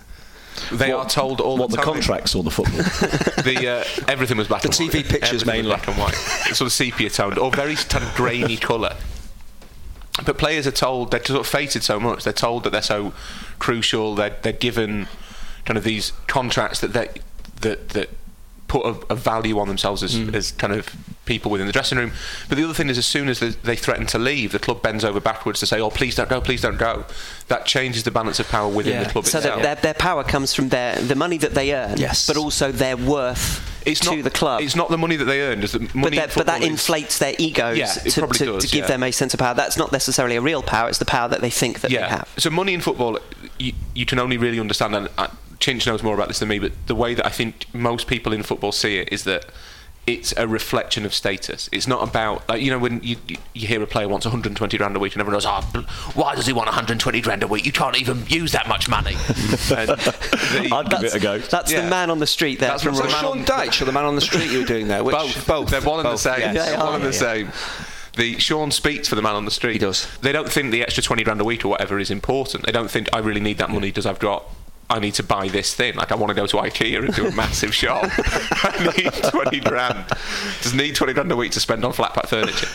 [0.71, 2.77] they are told all what the the contracts or the football.
[3.43, 5.09] the uh, everything was black The and TV white.
[5.09, 5.69] pictures mainly.
[5.69, 8.95] black and white, sort of sepia toned or very kind of grainy colour.
[10.25, 12.23] But players are told they're sort of fated so much.
[12.23, 13.13] They're told that they're so
[13.57, 14.15] crucial.
[14.15, 15.07] They're they're given
[15.65, 17.09] kind of these contracts that they
[17.61, 18.09] that that
[18.69, 20.33] put a, a value on themselves as, mm.
[20.33, 22.11] as kind of people within the dressing room.
[22.47, 24.81] But the other thing is, as soon as they, they threaten to leave, the club
[24.81, 27.05] bends over backwards to say, "Oh, please don't go, please don't go."
[27.47, 29.03] That changes the balance of power within Yeah.
[29.03, 29.61] the club So itself.
[29.61, 32.27] that their, their power comes from their the money that they earn, Yes.
[32.27, 34.61] but also their worth it's to not the club.
[34.61, 35.63] It's not the money that they earn.
[35.63, 38.21] It's the money but, that, but that football is- inflates their egos Yeah, it to,
[38.21, 38.87] probably to, does, to give yeah.
[38.87, 39.55] them a sense of power.
[39.55, 42.27] That's not necessarily a real power; it's the power that they think that they have.
[42.37, 43.17] So money in football,
[43.57, 45.09] you, you can only really understand, and
[45.59, 48.31] Chinch knows more about this than me, but the way that I think most people
[48.33, 49.45] in football see it is that
[50.07, 51.69] it's a reflection of status.
[51.71, 53.17] It's not about, like, you know, when you,
[53.53, 55.61] you hear a player wants 120 grand a week and everyone goes, oh,
[56.15, 57.63] why does he want 120 grand a week?
[57.65, 59.13] You can't even use that much money.
[59.69, 61.37] The- I'd give it a go.
[61.39, 61.81] That's Yeah.
[61.81, 62.69] the man on the street there.
[62.69, 64.49] That's from what Was the man on- Sean Dyche or the man on the street
[64.49, 65.03] you were doing there?
[65.03, 65.47] Which, both.
[65.47, 65.69] Both.
[65.69, 66.39] They're one and the same.
[66.39, 66.53] yes.
[66.53, 67.11] They They're one are, and the yeah.
[67.11, 67.51] same.
[68.15, 69.73] The Sean speaks for the man on the street.
[69.73, 70.07] He does.
[70.21, 72.65] They don't think the extra twenty grand a week or whatever is important.
[72.65, 74.43] They don't think I really need that money because I've got.
[74.89, 75.95] I need to buy this thing.
[75.95, 78.03] Like I want to go to IKEA and do a massive shop.
[78.17, 80.05] I need twenty grand.
[80.61, 82.67] Just need twenty grand a week to spend on flat pack furniture.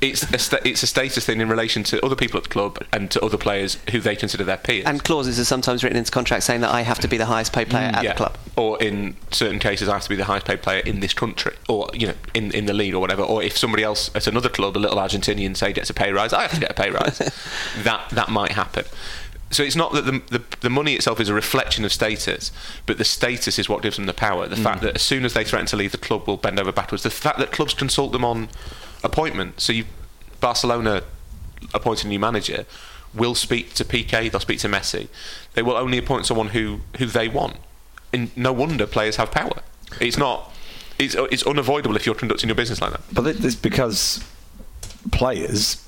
[0.00, 2.78] It's a sta- it's a status thing in relation to other people at the club
[2.92, 4.84] and to other players who they consider their peers.
[4.86, 7.52] And clauses are sometimes written into contracts saying that I have to be the highest
[7.52, 8.12] paid player mm, at yeah.
[8.12, 8.38] the club.
[8.56, 11.54] Or in certain cases, I have to be the highest paid player in this country,
[11.68, 13.22] or you know, in, in the league or whatever.
[13.22, 16.32] Or if somebody else at another club, a little Argentinian, say gets a pay rise,
[16.32, 17.18] I have to get a pay rise.
[17.82, 18.84] that that might happen.
[19.50, 22.52] So it's not that the, the the money itself is a reflection of status,
[22.86, 24.46] but the status is what gives them the power.
[24.46, 24.62] The mm.
[24.62, 27.02] fact that as soon as they threaten to leave, the club will bend over backwards.
[27.02, 28.48] The fact that clubs consult them on
[29.02, 29.60] appointment.
[29.60, 29.86] So you,
[30.40, 31.02] Barcelona
[31.74, 32.64] appoint a new manager,
[33.14, 35.08] will speak to Piqué, they'll speak to Messi.
[35.54, 37.56] They will only appoint someone who, who they want.
[38.12, 39.62] And no wonder players have power.
[40.00, 40.52] It's not.
[40.98, 43.00] It's, it's unavoidable if you're conducting your business like that.
[43.12, 44.22] But it's because
[45.12, 45.84] players,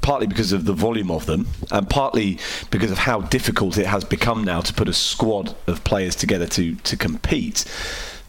[0.00, 2.38] partly because of the volume of them, and partly
[2.70, 6.46] because of how difficult it has become now to put a squad of players together
[6.46, 7.64] to, to compete,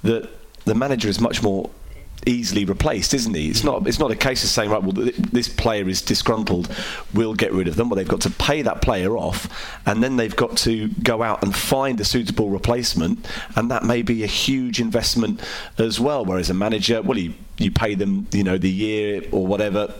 [0.03, 0.29] that
[0.65, 1.69] the manager is much more
[2.25, 3.49] easily replaced, isn't he?
[3.49, 3.87] It's not.
[3.87, 6.69] It's not a case of saying, right, well, th- this player is disgruntled,
[7.13, 7.89] we'll get rid of them.
[7.89, 9.47] Well, they've got to pay that player off,
[9.85, 14.01] and then they've got to go out and find a suitable replacement, and that may
[14.01, 15.41] be a huge investment
[15.77, 16.25] as well.
[16.25, 19.93] Whereas a manager, well, you you pay them, you know, the year or whatever.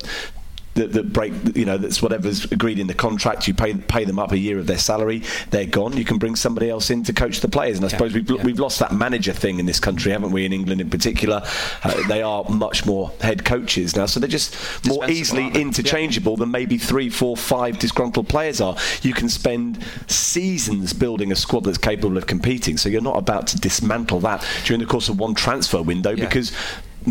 [0.79, 3.47] That, that break, you know, that's whatever's agreed in the contract.
[3.47, 5.23] You pay pay them up a year of their salary.
[5.49, 5.97] They're gone.
[5.97, 7.77] You can bring somebody else in to coach the players.
[7.77, 10.45] And I suppose we've, we've lost that manager thing in this country, haven't we?
[10.45, 11.41] In England, in particular,
[11.83, 14.55] uh, they are much more head coaches now, so they're just
[14.87, 18.75] more easily interchangeable than maybe three, four, five disgruntled players are.
[19.01, 22.77] You can spend seasons building a squad that's capable of competing.
[22.77, 26.25] So you're not about to dismantle that during the course of one transfer window Yeah.
[26.25, 26.51] because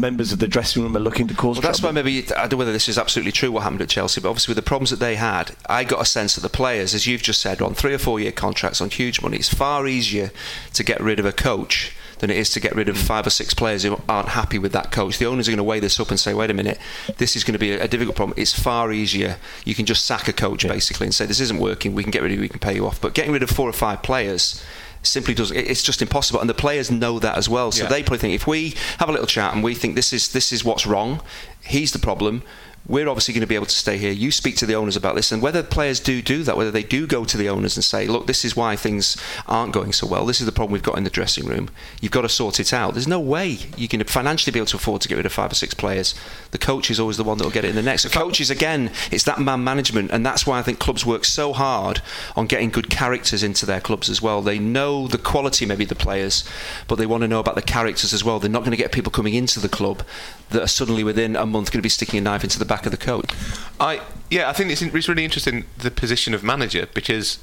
[0.01, 2.05] members of the dressing room are looking to cause Well, that's why trouble.
[2.05, 4.53] maybe I don't know whether this is absolutely true what happened at Chelsea, but obviously
[4.53, 7.23] with the problems that they had, I got a sense that the players, as you've
[7.23, 10.31] just said, on three or four year contracts on huge money, it's far easier
[10.75, 13.31] to get rid of a coach than it is to get rid of five or
[13.31, 15.19] six players who aren't happy with that coach.
[15.19, 16.79] The owners are going to weigh this up and say, wait a minute,
[17.19, 18.35] this is going to be a, a difficult problem.
[18.37, 19.37] It's far easier.
[19.65, 22.23] You can just sack a coach basically and say, this isn't working, we can get
[22.23, 23.01] rid of you, we can pay you off.
[23.01, 24.63] But getting rid of four or five players
[25.09, 27.89] simply doesn't it's just impossible and the players know that as well so Yeah.
[27.89, 30.53] they probably think if we have a little chat and we think this is this
[30.53, 31.21] is what's wrong
[31.65, 32.43] he's the problem
[32.89, 34.13] we're obviously going to be able to stay here.
[34.13, 36.83] You speak to the owners about this, and whether players do do that, whether they
[36.83, 40.07] do go to the owners and say, "Look, this is why things aren't going so
[40.07, 40.25] well.
[40.25, 41.69] This is the problem we've got in the dressing room.
[42.01, 44.77] You've got to sort it out." There's no way you can financially be able to
[44.77, 46.15] afford to get rid of five or six players.
[46.51, 48.03] The coach is always the one that will get it in the next.
[48.03, 51.53] So coaches, again, it's that man management, and that's why I think clubs work so
[51.53, 52.01] hard
[52.37, 54.41] on getting good characters into their clubs as well.
[54.41, 56.43] They know the quality, maybe the players,
[56.87, 58.39] but they want to know about the characters as well.
[58.39, 60.03] They're not going to get people coming into the club
[60.51, 62.78] that are suddenly within a month going to be sticking a knife into the back
[62.87, 63.33] of the coat.
[63.81, 67.39] I yeah, I think it's, it's really interesting the position of manager because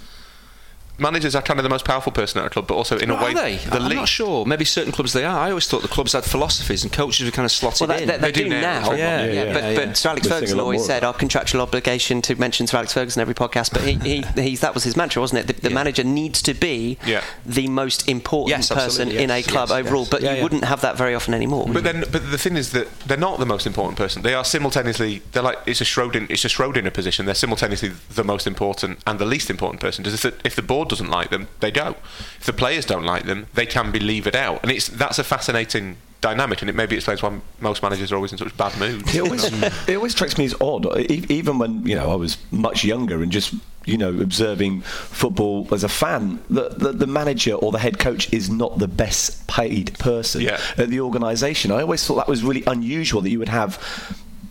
[0.97, 3.19] managers are kind of the most powerful person at a club, but also in Well,
[3.19, 3.55] a way, are they?
[3.57, 3.97] the I'm league.
[3.97, 4.45] not sure.
[4.45, 5.37] Maybe certain clubs they are.
[5.39, 8.03] I always thought the clubs had philosophies and coaches were kind of slotted Well, they,
[8.03, 8.07] in.
[8.09, 8.61] they, they They do do now.
[8.81, 8.91] now.
[8.93, 9.75] Yeah, yeah, yeah, but, yeah.
[9.85, 13.21] but Sir Alex We're Ferguson always said our contractual obligation to mention Sir Alex Ferguson
[13.21, 13.71] every podcast.
[13.73, 15.55] But he, he he's, that was his mantra, wasn't it?
[15.55, 17.23] The, the manager needs to be Yeah.
[17.45, 20.01] the most important Yes, person absolutely, in a club yes, overall.
[20.03, 20.09] yes.
[20.09, 20.43] But Yeah, you yeah.
[20.43, 21.67] wouldn't have that very often anymore.
[21.71, 24.21] But then, but the thing is that they're not the most important person.
[24.21, 25.21] They are simultaneously.
[25.31, 27.25] They're like it's a Schrodin, it's a Schrodinger position.
[27.25, 30.03] They're simultaneously the most important and the least important person.
[30.03, 31.95] Because if the, if the board doesn't like them, they go.
[32.39, 34.61] If the players don't like them, they can be levered out.
[34.63, 38.31] And it's that's a fascinating dynamic, and it maybe explains why most managers are always
[38.31, 39.13] in such bad moods.
[39.15, 39.43] It always,
[39.87, 43.31] it always strikes me as odd, even when you know I was much younger and
[43.31, 43.53] just
[43.85, 46.39] you know observing football as a fan.
[46.49, 50.59] The, the, the manager or the head coach is not the best paid person Yeah.
[50.77, 51.71] at the organisation.
[51.71, 53.77] I always thought that was really unusual that you would have.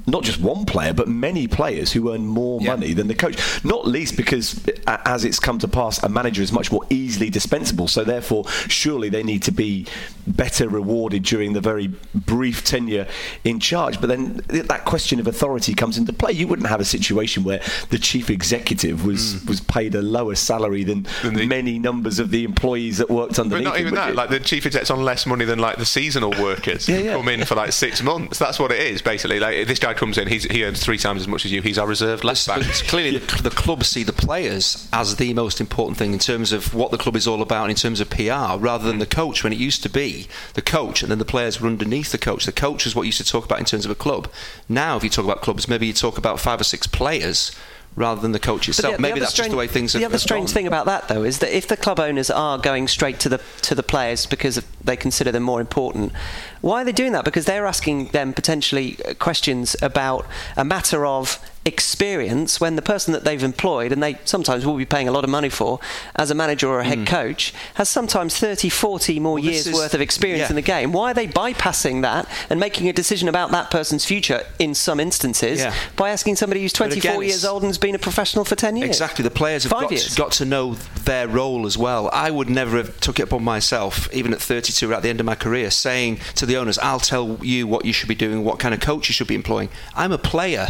[0.07, 2.71] Not just one player, but many players who earn more Yeah.
[2.77, 3.37] money than the coach.
[3.65, 7.89] Not least because, as it's come to pass, a manager is much more easily dispensable.
[7.89, 9.87] So, therefore, surely they need to be
[10.27, 13.07] better rewarded during the very brief tenure
[13.45, 14.01] in charge.
[14.01, 16.33] But then that question of authority comes into play.
[16.33, 17.61] You wouldn't have a situation where
[17.91, 19.49] the chief executive was, hmm.
[19.49, 23.37] was paid a lower salary than, Than the- many numbers of the employees that worked
[23.37, 23.65] But underneath.
[23.65, 24.09] not him, even would that.
[24.11, 24.15] you?
[24.15, 27.17] Like the chief exec's on less money than like the seasonal workers Yeah, who yeah.
[27.17, 28.39] come in for like six months.
[28.39, 29.41] That's what it is basically.
[29.41, 31.63] Like this guy comes in, he's, he earns three times as much as you.
[31.63, 32.69] He's our reserve left But back.
[32.69, 36.53] it's clearly, the, the club see the players as the most important thing in terms
[36.53, 39.01] of what the club is all about, and in terms of PR, rather than hmm.
[39.01, 39.43] the coach.
[39.45, 40.14] When it used to be
[40.55, 42.45] the coach, and then the players were underneath the coach.
[42.47, 44.29] The coach is what you used to talk about in terms of a club.
[44.69, 47.53] Now, if you talk about clubs, maybe you talk about five or six players
[47.97, 48.97] rather than the coach itself.
[48.97, 50.55] the- maybe that's just the way things are The have other strange gone.
[50.55, 53.41] thing about that, though, is that if the club owners are going straight to the
[53.63, 56.13] to the players because of, they consider them more important,
[56.61, 57.25] why are they doing that?
[57.25, 63.25] Because they're asking them potentially questions about a matter of experience when the person that
[63.25, 65.81] they've employed and they sometimes will be paying a lot of money for
[66.17, 67.07] as a manager or a head mm.
[67.07, 70.49] coach has sometimes 30 40 more this years is- worth of experience yeah.
[70.51, 74.05] in the game why are they bypassing that and making a decision about that person's
[74.05, 75.75] future in some instances Yeah.
[75.97, 78.77] by asking somebody who's 24 again, years old and has been a professional for 10
[78.77, 80.75] years Exactly, the players have got to, got to know
[81.05, 82.11] their role as well.
[82.13, 85.27] I would never have took it upon myself, even at 32, at the end of
[85.27, 88.59] my career, saying to the owners, "I'll tell you what you should be doing, what
[88.59, 90.69] kind of coach you should be employing." I'm a player.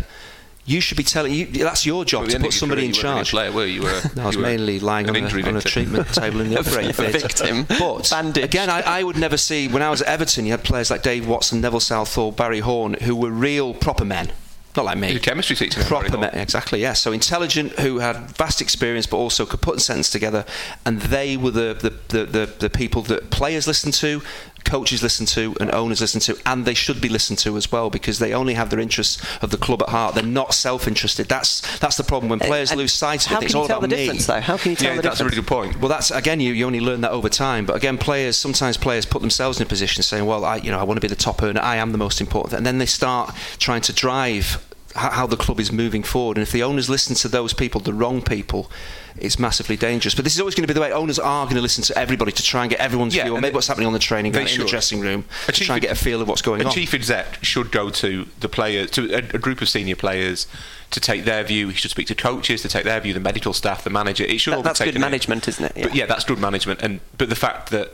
[0.67, 1.45] You should be telling you.
[1.47, 3.31] That's your job to put somebody career, in you weren't really a charge.
[3.31, 3.75] player, were you?
[3.75, 6.59] You were- No, I was mainly lying on a, on a treatment table in the
[6.61, 7.19] operating theatre.
[7.19, 7.67] victim.
[7.69, 8.45] But Bandaged.
[8.45, 10.47] again, I, I would never see when I was at Everton.
[10.47, 14.33] You had players like Dave Watson, Neville Southall, Barry Horne, who were real proper men.
[14.77, 15.11] Not like me.
[15.13, 16.81] Your chemistry teacher, Proper men, exactly.
[16.81, 16.95] Yeah.
[16.95, 20.45] So intelligent, who had vast experience, but also could put a sentence together,
[20.85, 24.21] and they were the the, the, the, the people that players listen to,
[24.65, 27.91] coaches listen to, and owners listen to, and they should be listened to as well
[27.91, 30.15] because they only have their interests of the club at heart.
[30.15, 31.29] They're not self-interested.
[31.29, 33.45] That's that's the problem when uh, players And lose sight of how it.
[33.45, 34.03] It's you all tell about the me.
[34.05, 35.79] difference though how can you tell Yeah, the that's a really good point.
[35.81, 37.67] Well, that's again, you, you only learn that over time.
[37.67, 40.79] But again, players sometimes players put themselves in a position saying, "Well, I you know
[40.79, 41.61] I want to be the top earner.
[41.61, 45.59] I am the most important," and then they start trying to drive how the club
[45.61, 46.37] is moving forward.
[46.37, 48.71] And if the owners listen to those people, the wrong people.
[49.17, 51.55] It's massively dangerous, but this is always going to be the way owners are going
[51.55, 53.87] to listen to everybody to try and get everyone's Yeah, view, or maybe what's happening
[53.87, 56.21] on the training ground, in the dressing room, A to try and get a feel
[56.21, 56.73] of what's going a on.
[56.73, 60.49] chief exec should go to the players, to a, a group of senior players,
[60.91, 61.69] to take their view.
[61.69, 64.25] He should speak to coaches to take their view, the medical staff, the manager.
[64.25, 65.03] It should That- all be that's good taken in.
[65.03, 65.73] management, isn't it?
[65.77, 65.83] Yeah.
[65.85, 66.83] But yeah, that's good management.
[66.83, 67.93] And but the fact that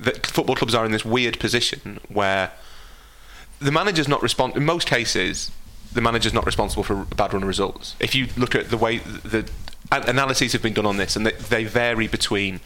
[0.00, 2.50] that football clubs are in this weird position where
[3.60, 4.56] the manager's not respond.
[4.56, 5.50] In most cases,
[5.94, 7.96] the manager's not responsible for a bad run of results.
[8.00, 9.48] If you look at the way the
[9.90, 12.60] analyses have been done on this, and they, they vary between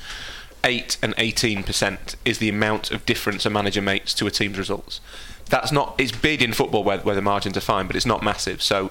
[0.64, 4.58] eight and eighteen percent is the amount of difference a manager makes to a team's
[4.58, 5.00] results.
[5.48, 5.94] That's not.
[5.98, 8.62] It's big in football where, where the margins are fine, but it's not massive.
[8.62, 8.90] So,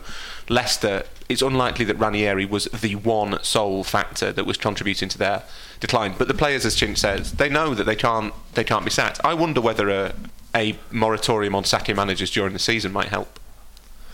[0.50, 1.04] Leicester.
[1.28, 5.42] It's unlikely that Ranieri was the one sole factor that was contributing to their
[5.80, 6.14] decline.
[6.16, 8.32] But the players, as Chinch says, they know that they can't.
[8.54, 9.20] They can't be sacked.
[9.26, 10.14] I wonder whether a
[10.54, 13.40] a moratorium on sacking managers during the season might help.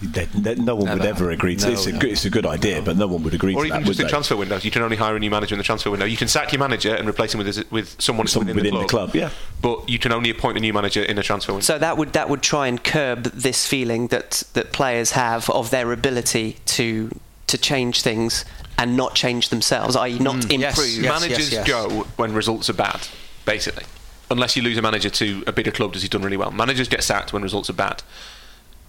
[0.02, 1.68] That- that no one would ever agree to.
[1.68, 2.00] No, it's, a no.
[2.00, 3.80] good, it's a good idea, but no one would agree Or to even that.
[3.80, 4.10] just would in they?
[4.10, 6.06] transfer windows, you can only hire a new manager in the transfer window.
[6.06, 8.82] You can sack your manager and replace him with his, with someone, Someone within, within
[8.82, 9.30] the club, yeah.
[9.62, 11.64] But you can only appoint a new manager in a transfer window.
[11.64, 15.70] So that would that would try and curb this feeling that that players have of
[15.70, 17.12] their ability to
[17.48, 18.46] to change things
[18.78, 20.60] and not change themselves, i.e., not mm.
[20.60, 21.04] yes, improve.
[21.04, 21.22] yes.
[21.22, 23.08] managers go when results are bad,
[23.46, 23.84] basically.
[24.32, 26.52] Unless you lose a manager to a bigger club, does he done really well?
[26.52, 28.02] Managers get sacked when results are bad.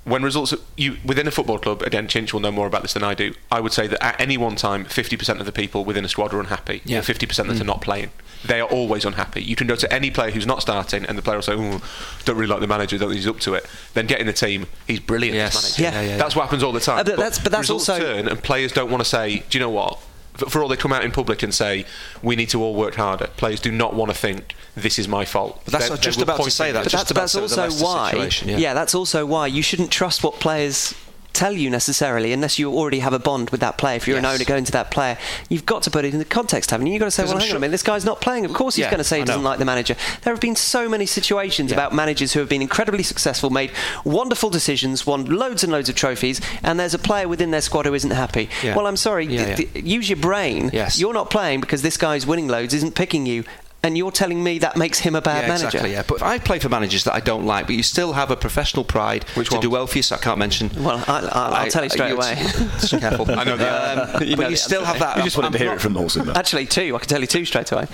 [0.05, 3.05] When results you within a football club, again, Chinch will know more about this than
[3.05, 3.35] I do.
[3.53, 6.35] I would say that at any one time, 50% of the people within a squad
[6.35, 6.83] are unhappy.
[6.85, 7.01] Yeah.
[7.03, 8.11] 50% that are not playing.
[8.45, 9.45] They are always unhappy.
[9.45, 11.81] You can go to any player who's not starting, and the player will say, "Oh,
[12.25, 12.99] don't really like the manager.
[12.99, 14.67] Don't think he's up to it." Then get in the team.
[14.89, 15.37] He's brilliant.
[15.37, 15.79] Yes.
[15.79, 15.93] Yeah.
[15.93, 16.99] Yeah, yeah, That's what happens all the time.
[16.99, 19.61] Uh, but that's- but that's also- turn, and players don't want to say, "Do you
[19.61, 20.01] know what?
[20.35, 21.85] For, all they come out in public and say
[22.23, 25.25] we need to all work harder, players do not want to think this is my
[25.27, 25.61] fault.
[25.65, 26.85] But that's They- what- they just about to say that.
[26.85, 28.31] But that's, that's also why.
[28.45, 28.57] yeah.
[28.57, 28.75] yeah.
[28.75, 30.95] that's also why you shouldn't trust what players
[31.43, 33.97] tell you necessarily unless you already have a bond with that player.
[33.97, 35.19] If you're an owner going to that player,
[35.49, 36.93] you've got to put it in the context, haven't you?
[36.93, 38.45] You've got to say, well, I'm hang on a minute, this guy's not playing.
[38.45, 39.97] Of course he's Yeah, going to say he doesn't like the manager.
[40.23, 41.77] There have been so many situations Yeah.
[41.79, 43.73] about managers who have been incredibly successful, made
[44.05, 47.87] wonderful decisions, won loads and loads of trophies, and there's a player within their squad
[47.87, 48.49] who isn't happy.
[48.63, 48.77] Yeah.
[48.77, 50.71] Well, I'm sorry, Yeah, d- d- use your brain.
[50.73, 51.01] Yes.
[51.01, 53.43] You're not playing because this guy's winning loads, isn't picking you.
[53.85, 55.67] And you're telling me that makes him a bad yeah, manager.
[55.67, 56.05] Exactly, yeah.
[56.07, 58.85] But I play for managers that I don't like, but you still have a professional
[58.85, 59.61] pride Which to one?
[59.63, 60.71] do well for you, so I can't mention.
[60.83, 62.37] Well, I, I'll, I'll tell you straight away.
[62.79, 63.29] Just careful.
[63.39, 64.93] I know the- Um, You know but the you still answer.
[64.93, 65.17] have that.
[65.17, 66.25] You just wanted I'm to hear not- it from Molson.
[66.27, 66.33] though.
[66.33, 66.95] Actually, two.
[66.95, 67.87] I can tell you two straight away.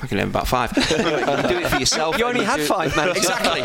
[0.00, 0.70] I can name about five.
[0.76, 2.18] you do it for yourself.
[2.18, 3.24] You only and had five managers.
[3.24, 3.62] Exactly.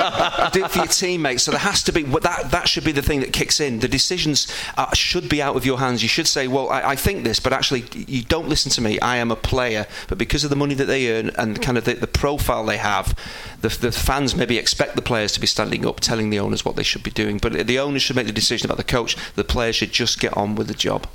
[0.59, 1.43] do it for your teammates.
[1.43, 2.49] So there has to be that.
[2.51, 3.80] That should be the thing that kicks in.
[3.80, 4.47] The decisions
[4.78, 6.01] uh, should be out of your hands.
[6.01, 8.99] You should say, "Well, I, I think this," but actually, you don't listen to me.
[8.99, 11.84] I am a player, but because of the money that they earn and kind of
[11.84, 13.13] the, the profile they have,
[13.59, 16.78] the, the fans maybe expect the players to be standing up, telling the owners what
[16.78, 17.39] they should be doing.
[17.39, 19.18] But the owners should make the decision about the coach.
[19.36, 21.07] The players should just get on with the job.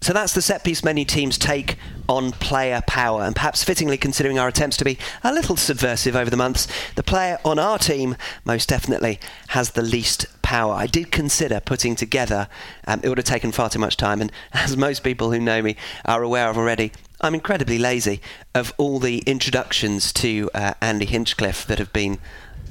[0.00, 1.76] So that's the set piece menu team's take
[2.08, 6.30] on player power, and perhaps fittingly considering our attempts to be a little subversive over
[6.30, 9.18] the months, the player on our team most definitely
[9.48, 10.72] has the least power.
[10.72, 12.46] I did consider putting together,
[12.86, 15.60] um, it would have taken far too much time, and as most people who know
[15.62, 15.74] me
[16.04, 18.20] are aware of already, I'm incredibly lazy
[18.54, 22.18] of all the introductions to uh, Andy Hinchcliffe that have been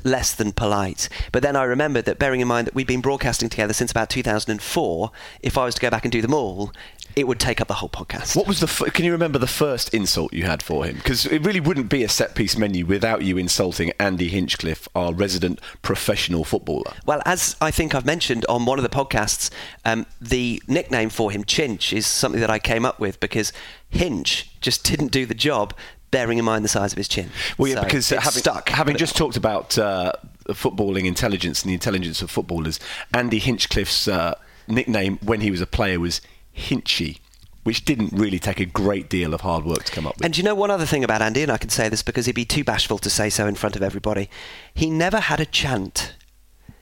[0.03, 1.07] less than polite.
[1.31, 4.09] But then I remembered that, bearing in mind that we've been broadcasting together since about
[4.09, 6.71] 2004, if I was to go back and do them all,
[7.15, 8.35] it would take up the whole podcast.
[8.35, 8.67] What was the?
[8.67, 10.95] F- can you remember the first insult you had for him?
[10.95, 15.13] Because it really wouldn't be a set piece menu without you insulting Andy Hinchcliffe, our
[15.13, 16.93] resident professional footballer.
[17.05, 19.49] Well, as I think I've mentioned on one of the podcasts,
[19.85, 23.51] um, the nickname for him, Chinch, is something that I came up with because
[23.89, 25.73] Hinch just didn't do the job,
[26.11, 27.29] bearing in mind the size of his chin.
[27.57, 28.69] Well, yeah, So because having, stuck.
[28.69, 30.13] having just talked about uh,
[30.47, 32.79] footballing intelligence and the intelligence of footballers,
[33.13, 34.35] Andy Hinchcliffe's uh,
[34.67, 36.21] nickname when he was a player was
[36.55, 37.19] Hinchy,
[37.63, 40.25] which didn't really take a great deal of hard work to come up with.
[40.25, 42.35] And you know one other thing about Andy, and I can say this because he'd
[42.35, 44.29] be too bashful to say so in front of everybody.
[44.73, 46.15] He never had a chant.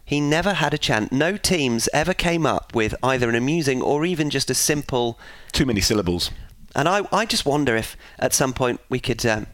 [0.05, 1.11] He never had a chant.
[1.11, 5.19] No teams ever came up with either an amusing or even just a simple.
[5.51, 6.31] Too many syllables.
[6.75, 9.47] And I, I just wonder if at some point we could um,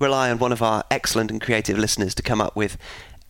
[0.00, 2.76] rely on one of our excellent and creative listeners to come up with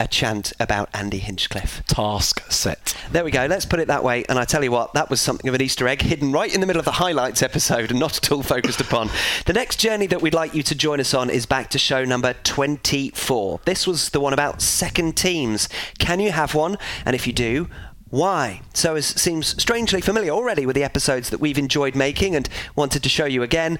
[0.00, 1.84] a chant about Andy Hinchcliffe.
[1.86, 2.96] Task set.
[3.12, 3.44] There we go.
[3.44, 4.24] Let's put it that way.
[4.30, 6.62] And I tell you what, that was something of an Easter egg hidden right in
[6.62, 9.10] the middle of the highlights episode and not at all focused upon.
[9.44, 12.04] The next journey that we'd like you to join us on is back to show
[12.04, 13.60] number 24.
[13.66, 15.68] This was the one about second teams.
[15.98, 16.78] Can you have one?
[17.04, 17.68] And if you do,
[18.08, 18.62] why?
[18.72, 23.02] So it seems strangely familiar already with the episodes that we've enjoyed making and wanted
[23.02, 23.78] to show you again.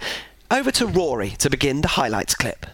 [0.51, 2.67] Over to Rory to begin the highlights clip.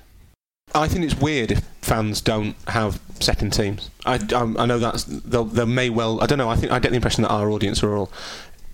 [0.75, 3.91] I think it's weird if fans don't have second teams.
[4.05, 6.21] I, I, I know that's they they may well.
[6.23, 6.49] I don't know.
[6.49, 8.11] I think I get the impression that our audience are all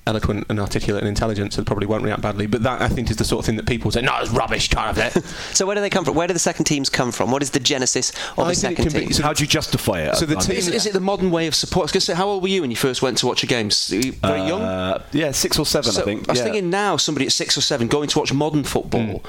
[0.04, 2.46] eloquent and articulate and intelligent, so they probably won't react badly.
[2.48, 4.00] But that I think is the sort of thing that people say.
[4.02, 4.68] No, it's rubbish.
[4.68, 5.22] Can't have that.
[5.54, 6.16] So where do they come from?
[6.16, 7.30] Where do the second teams come from?
[7.30, 9.12] What is the genesis of I a think it second can be- team?
[9.12, 10.16] so- How do you justify it?
[10.16, 11.82] So the team- Is, is it the modern way of support?
[11.82, 13.44] I was going to say, how old were you when you first went to watch
[13.44, 13.66] a game?
[13.68, 14.62] S- Very young.
[14.62, 16.28] Uh, yeah, six or seven, So I think.
[16.28, 16.44] I was yeah.
[16.46, 19.22] thinking now, somebody at six or seven going to watch modern football.
[19.24, 19.28] a-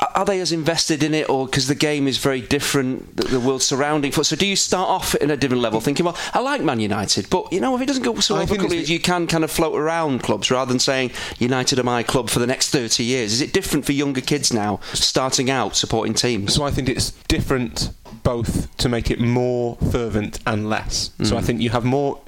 [0.00, 3.40] Are they as invested in it, or because the game is very different, the, the
[3.40, 4.26] world surrounding foot?
[4.26, 7.30] So, do you start off in a different level, thinking, "Well, I like Man United,
[7.30, 8.90] but you know, if it doesn't go so well for a think couple of it's
[8.90, 12.28] years, you can kind of float around clubs rather than saying United are my club
[12.28, 16.12] for the next thirty years." Is it different for younger kids now, starting out supporting
[16.12, 16.54] teams?
[16.54, 17.90] So I think it's different
[18.24, 21.10] both to make it more fervent and less.
[21.22, 21.44] So I mm.
[21.44, 22.20] think you have more.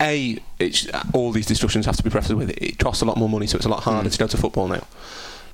[0.00, 2.58] A, it's, all these discussions have to be prefaced with it.
[2.60, 4.12] It costs a lot more money, so it's a lot harder mm.
[4.12, 4.84] to go to football now.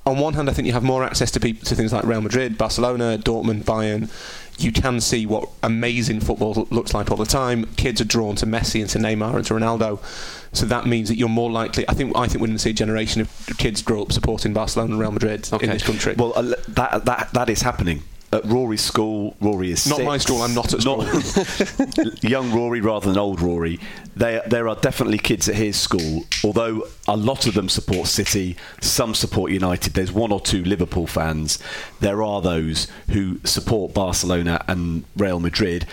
[0.09, 2.19] On one hand, I think you have more access to people to things like Real
[2.21, 4.09] Madrid, Barcelona, Dortmund, Bayern.
[4.57, 7.65] You can see what amazing football looks like all the time.
[7.77, 9.99] Kids are drawn to Messi and to Neymar and to Ronaldo,
[10.51, 11.87] so that means that you're more likely.
[11.87, 14.51] I think I think we're going to see a generation of kids grow up supporting
[14.51, 15.65] Barcelona and Real Madrid Okay.
[15.65, 16.15] in this country.
[16.17, 18.01] Well, uh, that, that, that is happening.
[18.31, 20.05] At Rory's school, Rory is Not six.
[20.05, 21.03] my school, I'm not at school.
[22.29, 23.79] young Rory rather than old Rory.
[24.15, 28.55] There, there are definitely kids at his school, although a lot of them support City,
[28.81, 29.93] some support United.
[29.93, 31.57] There's one or two Liverpool fans.
[32.01, 35.87] There are those who support Barcelona and Real Madrid.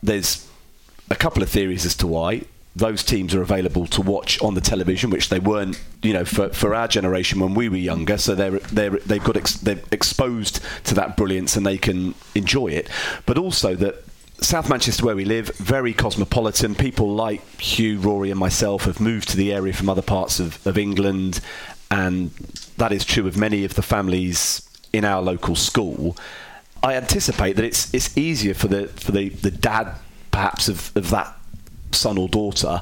[0.00, 0.46] There's
[1.10, 2.42] a couple of theories as to why
[2.76, 6.48] those teams are available to watch on the television, which they weren't, you know, for,
[6.48, 8.18] for our generation when we were younger.
[8.18, 12.68] So they're they're they've got ex- they're exposed to that brilliance and they can enjoy
[12.68, 12.88] it.
[13.26, 14.02] But also that
[14.40, 16.74] South Manchester, where we live, very cosmopolitan.
[16.74, 20.64] People like Hugh, Rory, and myself have moved to the area from other parts of,
[20.66, 21.40] of England.
[21.90, 22.30] and
[22.76, 26.16] that is true of many of the families in our local school.
[26.82, 29.94] I anticipate that it's it's easier for the for the, the dad
[30.30, 31.36] perhaps of, of that
[31.94, 32.80] son or daughter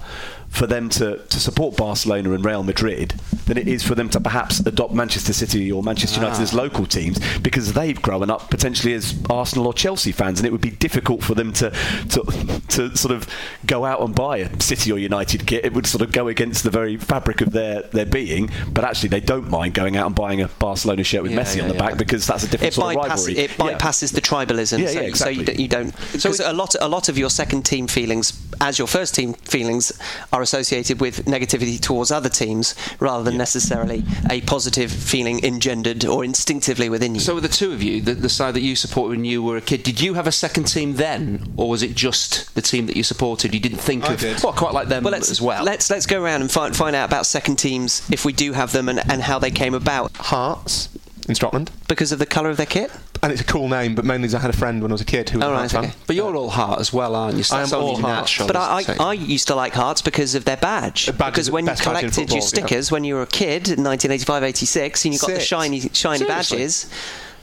[0.52, 3.14] for them to, to support Barcelona and Real Madrid
[3.46, 6.24] than it is for them to perhaps adopt Manchester City or Manchester ah.
[6.24, 10.46] United as local teams because they've grown up potentially as Arsenal or Chelsea fans and
[10.46, 11.70] it would be difficult for them to
[12.10, 12.22] to,
[12.68, 13.26] to sort of
[13.64, 15.64] go out and buy a City or United kit.
[15.64, 19.08] It would sort of go against the very fabric of their, their being, but actually
[19.08, 21.68] they don't mind going out and buying a Barcelona shirt with Yeah, Messi yeah, on
[21.70, 21.80] the yeah.
[21.88, 23.38] back because that's a different it, sort of rivalry.
[23.38, 23.78] it Yeah.
[23.78, 24.80] bypasses the tribalism.
[24.80, 25.44] Yeah, so, yeah, so you, exactly.
[25.44, 26.12] don't- you don't.
[26.12, 29.92] Because a lot, a lot of your second team feelings, as your first team feelings,
[30.30, 36.24] are associated with negativity towards other teams rather than necessarily a positive feeling engendered or
[36.24, 37.20] instinctively within you.
[37.20, 39.60] So, the two of you, the, the side that you supported when you were a
[39.60, 42.96] kid, did you have a second team then, or was it just the team that
[42.96, 43.54] you supported?
[43.54, 44.42] You didn't think I of, did.
[44.42, 45.64] well, quite like them well, let's, as well.
[45.64, 48.72] Let's let's go around and find find out about second teams if we do have
[48.72, 50.88] them and, and how they came about Hearts
[51.28, 51.70] in Scotland.
[51.88, 52.90] because of the colour of their kit.
[53.24, 55.00] And it's a cool name, but mainly because I had a friend when I was
[55.00, 55.92] a kid who was Oh, a right, okay.
[56.08, 57.44] but you're all heart as well, aren't you?
[57.44, 58.22] So I am all heart.
[58.22, 58.48] natural.
[58.48, 58.82] But I.
[58.88, 61.06] I, I used to like Hearts because of their badge.
[61.06, 62.66] The badge because when you best badge in collected your football, yeah.
[62.66, 65.92] stickers when you were a kid in 1985 86 and you got the shiny shiny
[66.18, 66.26] Seriously?
[66.26, 66.90] badges.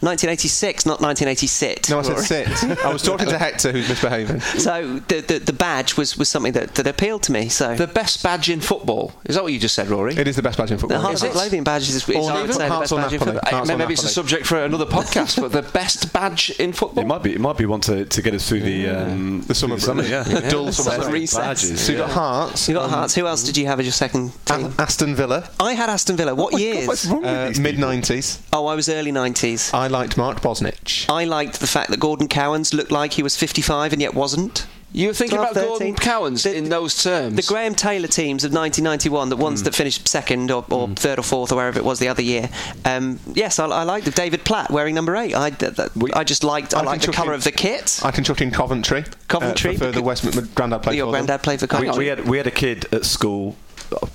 [0.01, 1.89] 1986, not 1986.
[1.89, 2.79] No, I said sit.
[2.85, 4.39] I was talking to Hector, who's misbehaving.
[4.59, 7.49] So the, the the badge was, was something that, that appealed to me.
[7.49, 10.15] So the best badge in football is that what you just said, Rory?
[10.15, 10.99] It is the best badge in the football.
[11.01, 11.33] Hearts Is and?
[11.33, 13.39] Clothing badge is, is Or I would say the best badge in football.
[13.43, 16.73] I- Hearts or maybe it's a subject for another podcast, but the best badge in
[16.73, 17.03] football.
[17.03, 17.33] It might be.
[17.33, 20.09] It might be one to, to get us through the um, The summer through break.
[20.09, 20.23] yeah.
[20.23, 21.21] The dull summer Summer break.
[21.21, 21.39] recess.
[21.39, 22.09] Badges, So you got.
[22.09, 22.67] Hearts.
[22.67, 23.15] You got um, Hearts.
[23.15, 24.65] Who else did you have as your second team?
[24.77, 26.35] A- Aston Villa, I had Aston Villa.
[26.35, 26.87] What years?
[26.87, 28.39] What's wrong with uh, Mid 90s.
[28.53, 29.73] Oh, I was early 90s.
[29.73, 31.09] I liked Mark Bosnich.
[31.09, 34.65] I liked the fact that Gordon Cowans looked like he was 55 and yet wasn't.
[34.91, 37.35] You were thinking 12, about Gordon Cowans The- in those terms.
[37.35, 41.21] The Graham Taylor teams of 1991, the ones that finished second or, or third or
[41.21, 42.49] fourth or wherever it was the other year.
[42.85, 45.35] Um, yes, I, I liked the David Platt wearing number eight.
[45.35, 47.99] I, that, that- I just liked I, I liked the colour in- of the kit.
[48.03, 49.05] I can chuck in Coventry.
[49.27, 51.25] Coventry, Uh, for, for the West my granddad played Your for them.
[51.27, 51.97] granddad played for We, Coventry.
[52.05, 53.57] we had we had a kid at school.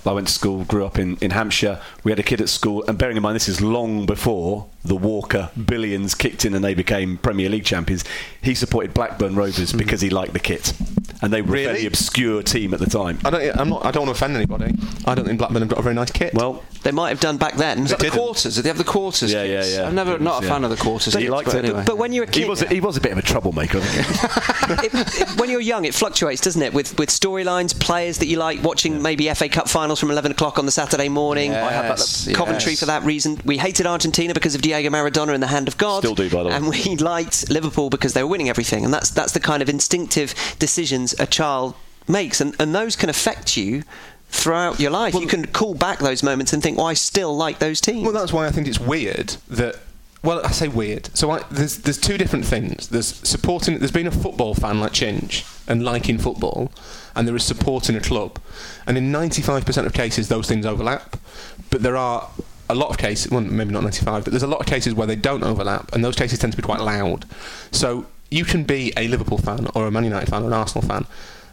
[0.06, 1.80] I went to school, grew up in, in Hampshire.
[2.02, 4.94] We had a kid at school, and bearing in mind this is long before the
[4.94, 8.04] Walker billions kicked in and they became Premier League champions.
[8.42, 9.78] He supported Blackburn Rovers hmm.
[9.78, 10.72] because he liked the kit,
[11.22, 11.64] and they were a Really?
[11.66, 13.18] fairly obscure team at the time.
[13.24, 13.56] I don't.
[13.60, 13.84] I'm not.
[13.84, 14.74] I don't want to offend anybody.
[15.06, 16.34] I don't think Blackburn have got a very nice kit.
[16.34, 17.80] Well, they might have done back then.
[17.84, 18.18] Is that the didn't.
[18.18, 18.56] quarters?
[18.56, 19.32] Did they have the quarters?
[19.32, 19.70] Yeah, kits?
[19.72, 19.88] yeah, yeah.
[19.88, 20.52] I'm never It not was, a yeah.
[20.52, 21.14] fan of the quarters.
[21.14, 21.64] He liked but it.
[21.64, 21.84] Anyway.
[21.86, 23.78] But when you're a he kid, was he was a bit of a troublemaker.
[23.78, 24.86] wasn't he?
[24.86, 26.74] it, it, when you're young, it fluctuates, doesn't it?
[26.74, 30.58] With with storylines, players that you like, watching maybe FA Cup finals from 11 o'clock
[30.58, 31.52] on the Saturday morning.
[31.52, 32.80] Yes, Coventry yes.
[32.80, 33.40] for that reason.
[33.44, 36.00] We hated Argentina because of Diego Maradona in the hand of God.
[36.00, 36.54] Still do, by the way.
[36.54, 38.84] And we liked Liverpool because they were winning everything.
[38.84, 41.74] And that's that's the kind of instinctive decisions a child
[42.08, 43.82] makes, and and those can affect you.
[44.30, 47.60] Throughout your life, you can call back those moments and think, "Well, I still like
[47.60, 49.76] those teams." Well, that's why I think it's weird that.
[50.24, 51.10] Well, I say weird.
[51.14, 52.88] So I, there's there's two different things.
[52.88, 53.78] There's supporting.
[53.78, 56.72] There's been a football fan like Chinch and liking football,
[57.14, 58.38] and there is supporting a club.
[58.86, 61.18] And in 95% of cases, those things overlap.
[61.68, 62.30] But there are
[62.70, 63.30] a lot of cases.
[63.30, 66.02] Well, maybe not 95, but there's a lot of cases where they don't overlap, and
[66.02, 67.26] those cases tend to be quite loud.
[67.70, 70.88] So you can be a Liverpool fan or a Man United fan or an Arsenal
[70.88, 71.06] fan.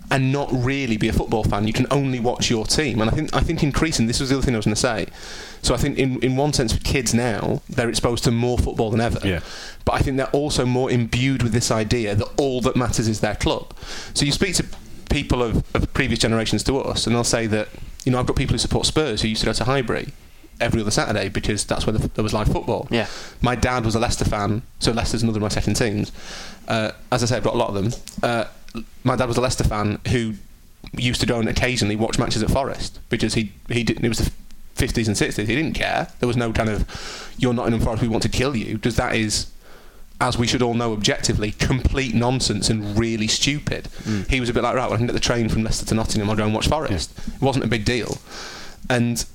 [0.10, 1.68] And not really be a football fan.
[1.68, 4.08] You can only watch your team, and I think I think increasing.
[4.08, 5.08] This was the other thing I was going to say.
[5.62, 8.90] So I think in in one sense, for kids now, they're exposed to more football
[8.90, 9.20] than ever.
[9.28, 9.42] Yeah.
[9.86, 13.20] But I think they're also more imbued with this idea that all that matters is
[13.20, 13.74] their club.
[14.14, 14.66] So you speak to
[15.10, 17.70] people of, of previous generations to us, and they'll say that
[18.06, 20.14] you know I've got people who support Spurs who used to go to Highbury
[20.60, 22.88] every other Saturday because that's where the, there was live football.
[22.92, 23.08] Yeah.
[23.42, 26.12] My dad was a Leicester fan, so Leicester's another of my second teams.
[26.68, 28.02] Uh, as I say, I've got a lot of them.
[28.22, 28.46] Uh,
[29.04, 30.36] my dad was a Leicester fan who
[30.94, 34.06] used to go and occasionally watch matches at Forest because he he didn't.
[34.06, 34.32] It was the
[34.76, 35.48] 50s and 60s.
[35.48, 36.08] He didn't care.
[36.20, 38.02] There was no kind of you're not in Forest.
[38.02, 38.76] We want to kill you.
[38.76, 39.52] Because that is
[40.22, 43.86] as we should all know objectively, complete nonsense and really stupid.
[44.04, 44.30] Mm.
[44.30, 45.96] He was a bit like, right, well, I can get the train from Leicester to
[45.96, 47.12] Nottingham, I'll go and watch Forest.
[47.36, 48.20] It wasn't a big deal.
[48.88, 49.26] And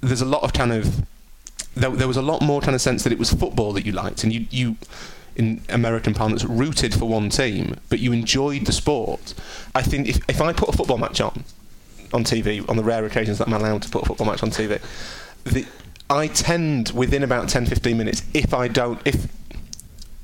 [0.00, 1.04] there's a lot of kind of,
[1.74, 3.92] there, there was a lot more kind of sense that it was football that you
[3.92, 4.76] liked, and you, you
[5.36, 9.34] in American parlance, rooted for one team, but you enjoyed the sport.
[9.74, 11.44] I think if, if I put a football match on,
[12.12, 14.50] on TV, on the rare occasions that I'm allowed to put a football match on
[14.50, 14.80] TV,
[15.44, 15.66] the,
[16.10, 19.26] I tend within about 10 15 minutes, if I don't, if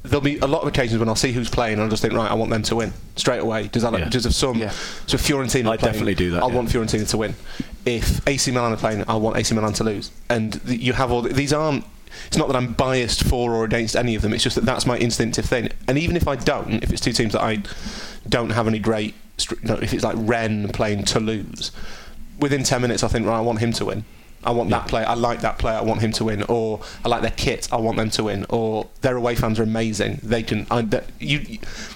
[0.02, 2.14] there'll be a lot of occasions when I'll see who's playing and I'll just think,
[2.14, 3.68] right, I want them to win straight away.
[3.68, 4.08] Does that Yeah.
[4.08, 4.58] does of some?
[4.58, 4.70] Yeah.
[5.06, 6.56] So if Fiorentina, I are playing, definitely do that, I'll yeah.
[6.56, 7.34] want Fiorentina to win.
[7.84, 10.10] If AC Milan are playing, I'll want AC Milan to lose.
[10.28, 11.84] And th- you have all th- these aren't.
[12.26, 14.32] It's not that I'm biased for or against any of them.
[14.32, 15.68] It's just that that's my instinctive thing.
[15.86, 17.62] And even if I don't, if it's two teams that I
[18.28, 21.72] don't have any great, str- you know, if it's like Rennes playing Toulouse,
[22.38, 24.04] within ten minutes I think, right, I want him to win.
[24.44, 25.04] I want that player.
[25.06, 25.76] I like that player.
[25.76, 26.44] I want him to win.
[26.44, 27.68] Or I like their kit.
[27.72, 28.46] I want them to win.
[28.48, 30.20] Or their away fans are amazing.
[30.22, 30.64] They can.
[30.70, 31.40] I, that, you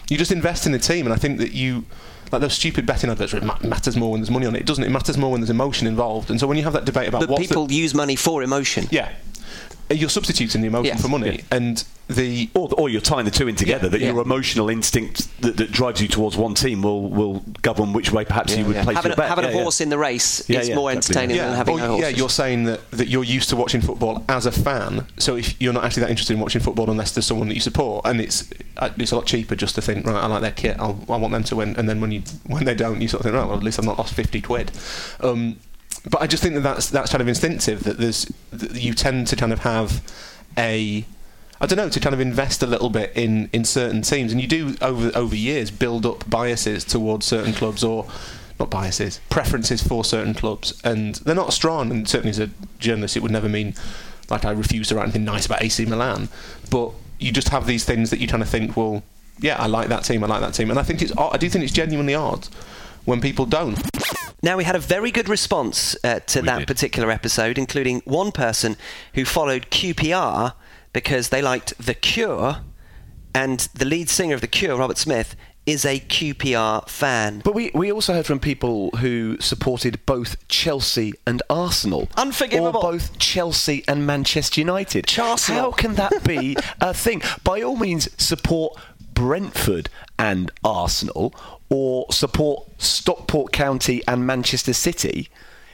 [0.09, 1.85] you just invest in the team, and I think that you
[2.33, 3.33] like those stupid betting adverts.
[3.33, 4.63] Where it matters more when there's money on it.
[4.63, 4.83] It doesn't.
[4.83, 6.31] It matters more when there's emotion involved.
[6.31, 8.43] And so when you have that debate about But what's the- people use money for
[8.43, 8.89] emotion.
[8.91, 9.13] yeah,
[9.93, 11.03] you're substituting the emotion Yeah.
[11.03, 13.87] for money, and the Or, or you're tying the two in together.
[13.87, 14.13] Yeah, that yeah.
[14.13, 18.25] your emotional instinct that, that drives you towards one team will, will govern which way
[18.25, 19.29] perhaps you would place Having, your a, bet.
[19.29, 19.63] having Yeah, a yeah.
[19.63, 21.23] horse in the race Yeah, is yeah, more definitely.
[21.23, 22.11] entertaining than having or- no horses.
[22.11, 25.07] yeah, you're saying that, that you're used to watching football as a fan.
[25.19, 27.61] So if you're not actually that interested in watching football unless there's someone that you
[27.61, 30.51] support, and it's uh, it's a lot cheaper just to think, right, I like their
[30.51, 33.09] kit, I'll, I want them to win, and then when you when they don't, you
[33.09, 34.71] sort of think, right, well, at least I've not lost fifty quid.
[35.21, 35.57] Um,
[36.11, 39.27] but I just think that that's that's kind of instinctive that there's that you tend
[39.29, 40.03] to kind of have
[40.59, 41.05] a
[41.61, 44.41] I don't know to kind of invest a little bit in, in certain teams, and
[44.41, 48.07] you do over over years build up biases towards certain clubs or
[48.59, 51.93] not biases preferences for certain clubs, and they're not strong.
[51.93, 52.51] And certainly as a
[52.81, 53.75] journalist, it would never mean
[54.29, 56.29] like I refuse to write anything nice about AC Milan,
[56.69, 56.91] but
[57.21, 59.05] you just have these things that you kind of think, well,
[59.39, 61.49] yeah, I like that team, I like that team, and I think it's I do
[61.49, 62.49] think it's genuinely odd
[63.05, 63.81] when people don't.
[64.43, 66.67] Now, we had a very good response uh, to that did.
[66.67, 68.77] particular episode, including one person
[69.15, 70.55] who followed QPR
[70.93, 72.57] because they liked The Cure,
[73.35, 77.41] and the lead singer of The Cure, Robert Smith, is a QPR fan.
[77.45, 82.09] But we, we also heard from people who supported both Chelsea and Arsenal.
[82.17, 82.81] Unforgivable.
[82.81, 85.07] Or both Chelsea and Manchester United.
[85.07, 85.55] Charsonal.
[85.55, 87.23] How can that be a thing?
[87.45, 88.77] By all means, support
[89.15, 89.89] Brentford
[90.19, 91.35] and Arsenal,
[91.73, 95.29] or support Stockport County and Manchester City.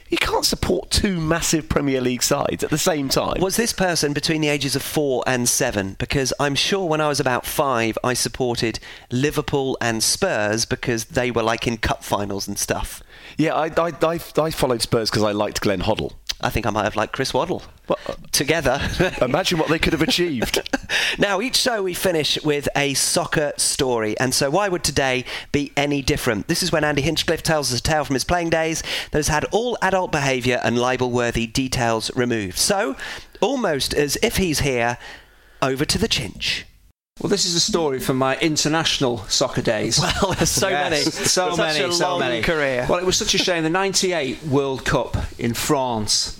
[0.09, 3.41] You can't support two massive Premier League sides at the same time.
[3.41, 5.95] Was this person between the ages of four and seven?
[5.99, 8.79] Because I'm sure when I was about five, I supported
[9.11, 13.03] Liverpool and Spurs because they were like in cup finals and stuff.
[13.37, 16.13] Yeah, I, I, I, I followed Spurs because I liked Glenn Hoddle.
[16.41, 17.63] I think I might have liked Chris Waddle.
[17.87, 18.79] Well, uh, Together.
[19.21, 20.61] Imagine what they could have achieved.
[21.17, 25.73] now, each show we finish with a soccer story, and so why would today be
[25.75, 26.47] any different?
[26.47, 29.27] This is when Andy Hinchcliffe tells us a tale from his playing days that has
[29.27, 32.57] had all adult behaviour and libel worthy details removed.
[32.57, 32.95] So,
[33.41, 34.97] almost as if he's here,
[35.61, 36.63] over to the chinch.
[37.21, 39.99] Well, this is a story from my international soccer days.
[40.21, 41.03] Well, there's so Yes, many.
[41.03, 42.41] so Such many, a so long many.
[42.41, 42.85] career.
[42.89, 43.63] Well, it was such a shame.
[43.63, 46.39] The '98 World Cup in France.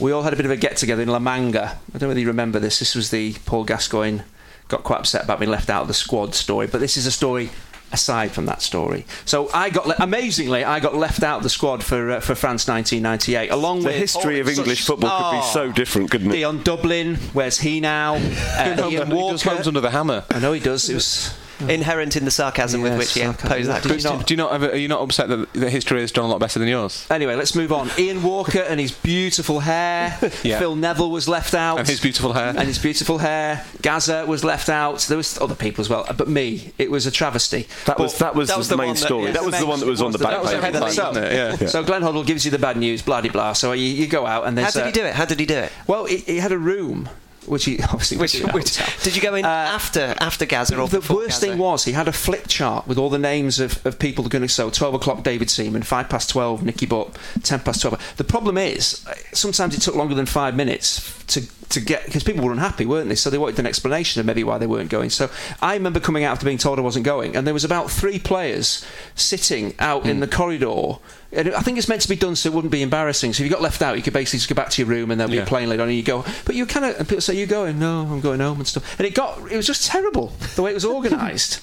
[0.00, 1.78] We all had a bit of a get together in La Manga.
[1.88, 2.78] I don't know whether you remember this.
[2.78, 4.20] This was the Paul Gascoigne
[4.68, 6.66] got quite upset about being left out of the squad story.
[6.66, 7.50] But this is a story
[7.92, 9.04] aside from that story.
[9.24, 12.34] So I got le- amazingly I got left out of the squad for uh, for
[12.34, 15.50] France 1998 along The with history of such- English football could be Oh.
[15.52, 16.34] so different, couldn't it?
[16.36, 18.16] Dion Dublin, where's he now?
[18.58, 20.24] Uh, Ian he does comes under the hammer.
[20.30, 20.88] I know he does.
[20.90, 23.48] It was Inherent in the sarcasm with which he sarcasm.
[23.48, 23.82] posed that.
[23.82, 26.24] Do Do you not ever, are you not upset that, that his career has done
[26.24, 27.06] a lot better than yours?
[27.10, 27.90] Anyway, let's move on.
[27.98, 30.18] Ian Walker and his beautiful hair.
[30.44, 30.58] Yeah.
[30.60, 31.78] Phil Neville was left out.
[31.80, 32.48] And his beautiful hair.
[32.56, 33.64] And his beautiful hair.
[33.82, 35.00] Gazza was left out.
[35.00, 37.66] There was other people as well, but me, it was a travesty.
[37.86, 39.24] That was that was, that was the the main one that- story.
[39.26, 40.60] yeah, that was the the one that was on the That back page.
[40.62, 40.82] headline.
[40.82, 41.32] wasn't it?
[41.60, 41.66] Yeah.
[41.68, 43.52] So Glenn Hoddle gives you the bad news, blah de blah.
[43.52, 45.14] So you, you go out and How did he do it?
[45.14, 45.72] How did he do it?
[45.86, 47.08] Well, he, he had a room,
[47.48, 50.88] which he obviously Which, did which, did you go in Uh, after after Gazza or
[50.88, 51.40] the worst Gazza?
[51.46, 54.42] thing was he had a flip chart with all the names of, of people going
[54.42, 55.82] to so 12 o'clock David Seaman.
[55.82, 59.94] 5 past 12 Nicky Butt 10 past 12 the problem is uh, sometimes it took
[59.94, 63.38] longer than 5 minutes to to get because people were unhappy weren't they so they
[63.38, 66.46] wanted an explanation of maybe why they weren't going so I remember coming out after
[66.46, 70.20] being told I wasn't going and there was about three players sitting out in hmm.
[70.20, 70.98] the corridor
[71.32, 73.48] and I think it's meant to be done so it wouldn't be embarrassing so if
[73.48, 75.30] you got left out you could basically just go back to your room and there'll
[75.30, 75.42] be Yeah.
[75.42, 77.46] a plane later on and you go but you kind of and people say you're
[77.46, 80.62] going no I'm going home and stuff and it got it was just terrible the
[80.62, 81.60] way it was organised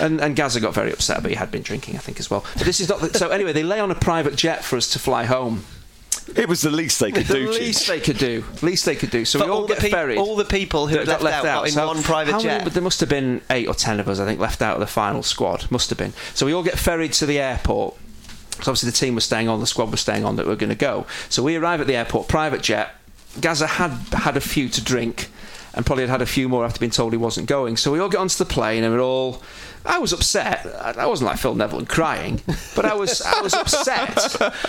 [0.00, 2.44] and, and Gazza got very upset, but he had been drinking, I think, as well.
[2.54, 3.00] But this is not.
[3.00, 5.64] The, so anyway, they lay on a private jet for us to fly home.
[6.34, 7.50] It was the least they could The do.
[7.50, 7.88] least Chinch.
[7.88, 8.44] they could do.
[8.62, 9.24] Least they could do.
[9.24, 10.18] So But we all, all get peop- ferried.
[10.18, 12.48] all the people who that had left out got in So one private how jet.
[12.48, 14.74] Many, but there must have been eight or ten of us, I think, left out
[14.74, 15.70] of the final squad.
[15.70, 16.12] Must have been.
[16.34, 17.94] So we all get ferried to the airport.
[18.62, 20.56] So obviously the team was staying on, the squad was staying on that we were
[20.56, 21.06] going to go.
[21.28, 22.90] So we arrive at the airport, private jet.
[23.40, 25.28] Gazza had had a few to drink,
[25.74, 27.76] and probably had had a few more after being told he wasn't going.
[27.76, 29.42] So we all get onto the plane, and we're all.
[29.86, 30.66] I was upset.
[30.66, 32.40] I I wasn't like Phil Neville and crying,
[32.74, 33.22] but I was.
[33.22, 34.16] I was upset.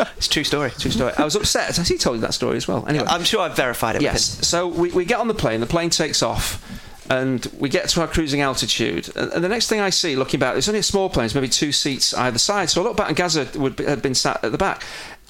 [0.17, 0.71] It's a true story.
[0.71, 1.13] True story.
[1.17, 1.75] I was upset.
[1.75, 2.85] Has he told you that story as well?
[2.87, 4.01] Anyway, I'm sure I've verified it.
[4.01, 4.47] Yes.
[4.47, 6.61] So we, we get on the plane, the plane takes off,
[7.09, 9.09] and we get to our cruising altitude.
[9.15, 11.35] And, and the next thing I see, looking back, it's only a small plane, it's
[11.35, 12.69] maybe two seats either side.
[12.69, 14.83] So I look back, and Gazza would be, had been sat at the back.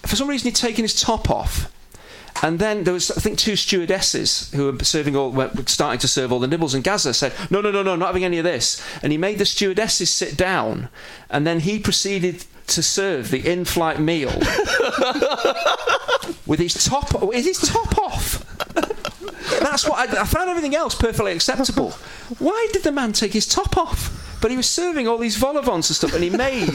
[0.06, 1.72] For some reason, he'd taken his top off.
[2.44, 6.08] And then there was, I think, two stewardesses who were serving all, were starting to
[6.08, 6.74] serve all the nibbles.
[6.74, 9.40] And Gazza said, "No, no, no, no, not having any of this." And he made
[9.40, 10.90] the stewardesses sit down,
[11.30, 14.30] and then he proceeded to serve the in-flight meal
[16.46, 18.44] with his top, with his top off.
[19.60, 21.92] That's what I, I found everything else perfectly acceptable.
[22.40, 24.27] Why did the man take his top off?
[24.42, 26.70] But he was serving all these vol and stuff, and he made,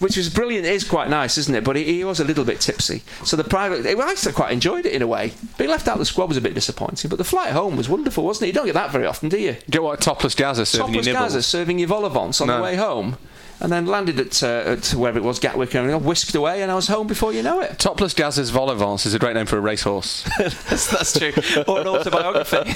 [0.00, 0.66] which was brilliant.
[0.66, 1.64] It is quite nice, isn't it?
[1.64, 3.02] But he, he was a little bit tipsy.
[3.24, 5.32] So the private, I actually quite enjoyed it in a way.
[5.56, 7.88] Being left out of the squad was a bit disappointing, but the flight home was
[7.88, 8.46] wonderful, wasn't it?
[8.48, 9.56] You don't get that very often, do you?
[9.70, 11.32] Get what topless Gazza serving Topless you nibbles.
[11.32, 12.56] Gazza serving your vol on No.
[12.56, 13.16] the way home.
[13.60, 16.70] And then landed at, uh, at wherever it was, Gatwick, and I whisked away, and
[16.70, 17.80] I was home before you know it.
[17.80, 20.22] Topless Gazza's vol au is a great name for a racehorse.
[20.38, 21.32] that's, that's true.
[21.66, 22.58] Or an autobiography.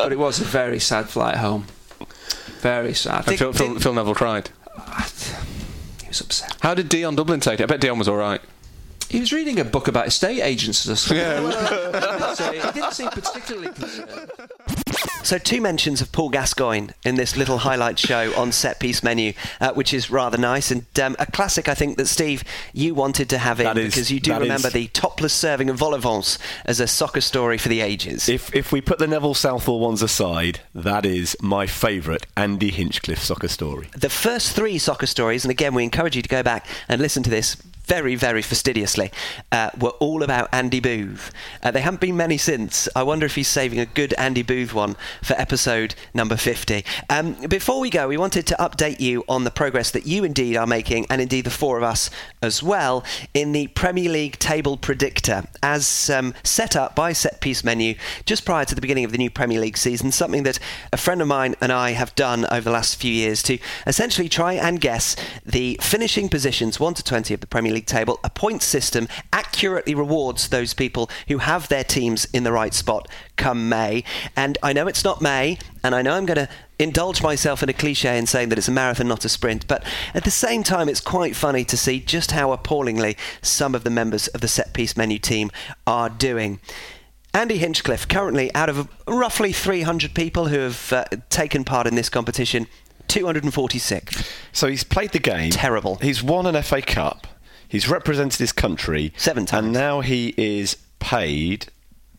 [0.00, 1.66] But it was a very sad flight home.
[2.60, 3.26] Very sad.
[3.28, 4.50] And Phil, Phil, Phil Neville cried.
[6.02, 6.56] He was upset.
[6.60, 7.64] How did Dion Dublin take it?
[7.64, 8.40] I bet Dion was all right.
[9.08, 11.16] He was reading a book about estate agents or something.
[11.16, 12.52] Yeah.
[12.72, 14.30] he didn't seem particularly concerned.
[15.30, 19.32] So, two mentions of Paul Gascoigne in this little highlight show on Set Piece Menu,
[19.60, 23.30] uh, which is rather nice and um, a classic, I think, that Steve, you wanted
[23.30, 25.98] to have in is- because you do remember is- the topless serving of vol au
[25.98, 28.28] vents as a soccer story for the ages.
[28.28, 33.22] If if we put the Neville Southall ones aside, that is my favourite Andy Hinchcliffe
[33.22, 33.88] soccer story.
[33.96, 37.22] the first three soccer stories, and again, we encourage you to go back and listen
[37.22, 37.56] to this
[37.90, 39.10] very, very fastidiously,
[39.50, 41.32] uh, were all about Andy Booth.
[41.60, 42.88] Uh, they haven't been many since.
[42.94, 46.84] I wonder if he's saving a good Andy Booth one for episode number 50.
[47.08, 50.56] Um, before we go, we wanted to update you on the progress that you indeed
[50.56, 52.10] are making, and indeed the four of us
[52.40, 57.64] as well, in the Premier League table predictor, as um, set up by Set Piece
[57.64, 60.12] Menu just prior to the beginning of the new Premier League season.
[60.12, 60.60] Something that
[60.92, 64.28] a friend of mine and I have done over the last few years to essentially
[64.28, 68.18] try and guess the finishing positions 1 to 20 of the Premier League table.
[68.24, 73.08] A point system accurately rewards those people who have their teams in the right spot
[73.36, 74.04] come May.
[74.36, 77.68] And I know it's not May, and I know I'm going to indulge myself in
[77.68, 80.62] a cliche in saying that it's a marathon, not a sprint, but at the same
[80.62, 84.48] time, it's quite funny to see just how appallingly some of the members of the
[84.48, 85.50] set piece menu team
[85.86, 86.58] are doing.
[87.32, 92.08] Andy Hinchcliffe, currently out of roughly 300 people who have uh, taken part in this
[92.08, 92.66] competition,
[93.06, 94.24] 246.
[94.52, 95.50] So he's played the game.
[95.50, 95.96] Terrible.
[95.96, 97.26] He's won an FA Cup.
[97.70, 99.64] He's represented his country Seven times.
[99.66, 101.68] and now he is paid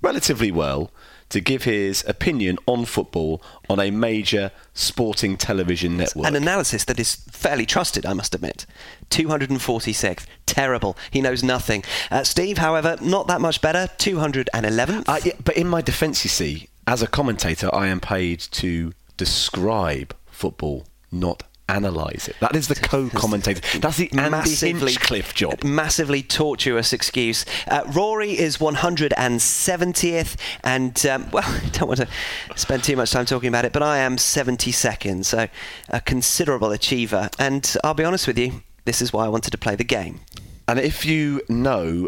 [0.02, 0.89] relatively well
[1.30, 6.28] to give his opinion on football on a major sporting television network.
[6.28, 8.66] An analysis that is fairly trusted, I must admit.
[9.12, 10.26] 246th.
[10.45, 10.97] Terrible.
[11.10, 11.84] He knows nothing.
[12.10, 13.88] Uh, Steve, however, not that much better.
[13.97, 15.04] 211th.
[15.08, 18.91] Uh, yeah, but in my defence, you see, as a commentator, I am paid to
[19.18, 21.43] describe football, not
[21.76, 22.36] analyse it.
[22.39, 23.61] That is the co-commentator.
[23.80, 25.63] That's the Andy Hinchcliffe job.
[25.63, 27.45] Massively tortuous excuse.
[27.67, 32.07] Uh, Rory is 170th, and um, well, I don't want to
[32.55, 35.47] spend too much time talking about it, but I am 72nd, so
[35.89, 37.30] a considerable achiever.
[37.39, 40.19] And I'll be honest with you, this is why I wanted to play the game.
[40.67, 42.07] And if you know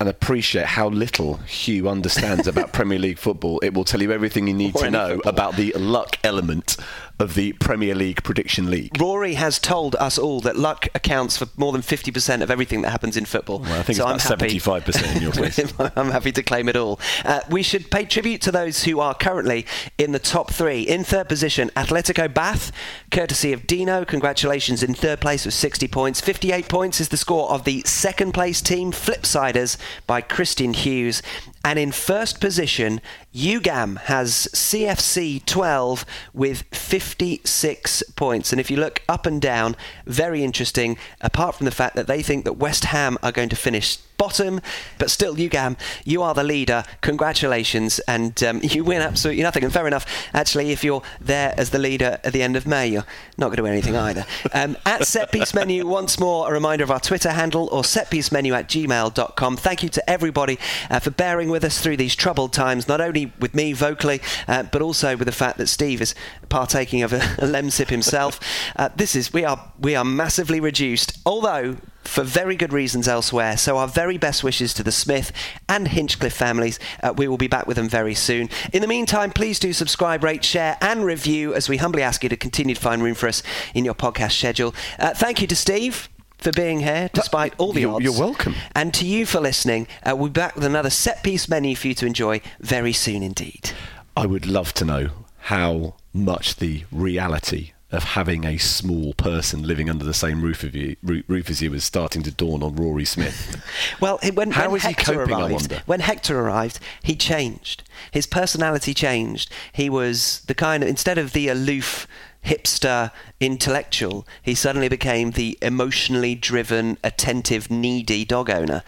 [0.00, 4.48] and appreciate how little Hugh understands about Premier League football, it will tell you everything
[4.48, 5.30] you need Or to know football.
[5.30, 6.76] about the luck element
[7.22, 9.00] of the Premier League Prediction League.
[9.00, 12.90] Rory has told us all that luck accounts for more than 50% of everything that
[12.90, 13.60] happens in football.
[13.60, 14.58] Well, I think so it's I'm about happy.
[14.58, 15.58] 75% in your place.
[15.96, 17.00] I'm happy to claim it all.
[17.24, 19.66] Uh, we should pay tribute to those who are currently
[19.96, 20.82] in the top three.
[20.82, 22.72] In third position, Atletico Bath,
[23.10, 24.04] courtesy of Dino.
[24.04, 26.20] Congratulations in third place with 60 points.
[26.20, 31.22] 58 points is the score of the second place team, Flipsiders, by Christian Hughes.
[31.64, 33.00] And in first position,
[33.34, 36.04] UGAM has CFC 12
[36.34, 38.52] with 56 points.
[38.52, 39.74] And if you look up and down,
[40.04, 43.56] very interesting, apart from the fact that they think that West Ham are going to
[43.56, 44.60] finish bottom,
[44.98, 46.84] but still, UGAM, you are the leader.
[47.00, 49.64] Congratulations, and um, you win absolutely nothing.
[49.64, 52.86] And fair enough, actually, if you're there as the leader at the end of May,
[52.86, 53.04] you're
[53.36, 54.24] not going to win anything either.
[54.54, 58.52] Um, at Set Piece Menu, once more, a reminder of our Twitter handle or setpiecemenu
[58.52, 59.56] at gmail.com.
[59.56, 60.56] Thank you to everybody
[60.88, 64.62] uh, for bearing with us through these troubled times, not only with me vocally, uh,
[64.62, 66.14] but also with the fact that Steve is
[66.48, 68.38] partaking of a, a lemsip himself.
[68.76, 73.56] Uh, this is we are we are massively reduced, although for very good reasons elsewhere.
[73.56, 75.32] So our very best wishes to the Smith
[75.68, 76.78] and Hinchcliffe families.
[77.02, 78.48] Uh, we will be back with them very soon.
[78.72, 82.28] In the meantime, please do subscribe, rate, share, and review as we humbly ask you
[82.28, 83.42] to continue to find room for us
[83.74, 84.74] in your podcast schedule.
[84.98, 86.08] Uh, thank you to Steve.
[86.38, 88.04] For being here, despite all the You're- odds.
[88.04, 88.56] you're welcome.
[88.74, 89.86] And to you for listening.
[90.02, 93.22] Uh, we'll be back with another set piece menu for you to enjoy very soon
[93.22, 93.70] indeed.
[94.16, 95.10] I would love to know
[95.42, 100.74] how much the reality of having a small person living under the same roof of
[100.74, 103.62] you, roo- roof as you was starting to dawn on Rory Smith.
[104.00, 105.82] Well, he- when, How when is he Hector coping, I arrived, wonder?
[105.86, 107.84] when Hector arrived, he changed.
[108.10, 109.50] His personality changed.
[109.72, 112.06] He was the kind of instead of the aloof
[112.44, 118.82] hipster intellectual, he suddenly became the emotionally driven, attentive, needy dog owner.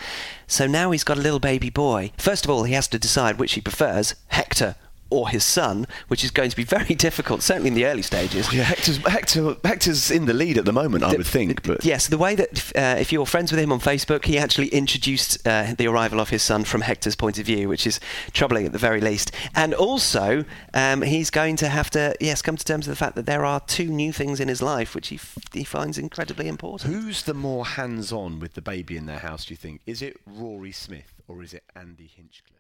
[0.49, 2.11] So now he's got a little baby boy.
[2.19, 4.75] First of all, he has to decide which he prefers, Hector
[5.15, 8.53] or his son, which is going to be very difficult, certainly in the early stages.
[8.53, 11.63] yeah, Hector's, Hector, Hector's in the lead at the moment, I would think.
[11.63, 14.69] But Yes, the way that uh, if you're friends with him on Facebook, he actually
[14.69, 18.01] introduced uh, the arrival of his son from Hector's point of view, which is
[18.33, 19.31] troubling at the very least.
[19.55, 20.45] And also,
[20.75, 23.45] um, he's going to have to, yes, come to terms with the fact that there
[23.45, 26.93] are two new things in his life which he, f- he finds incredibly important.
[26.93, 29.45] Who's the more hands-on with the baby in their house?
[29.45, 32.54] Do you think is it Rory Smith or is it Andy Hinchcliffe?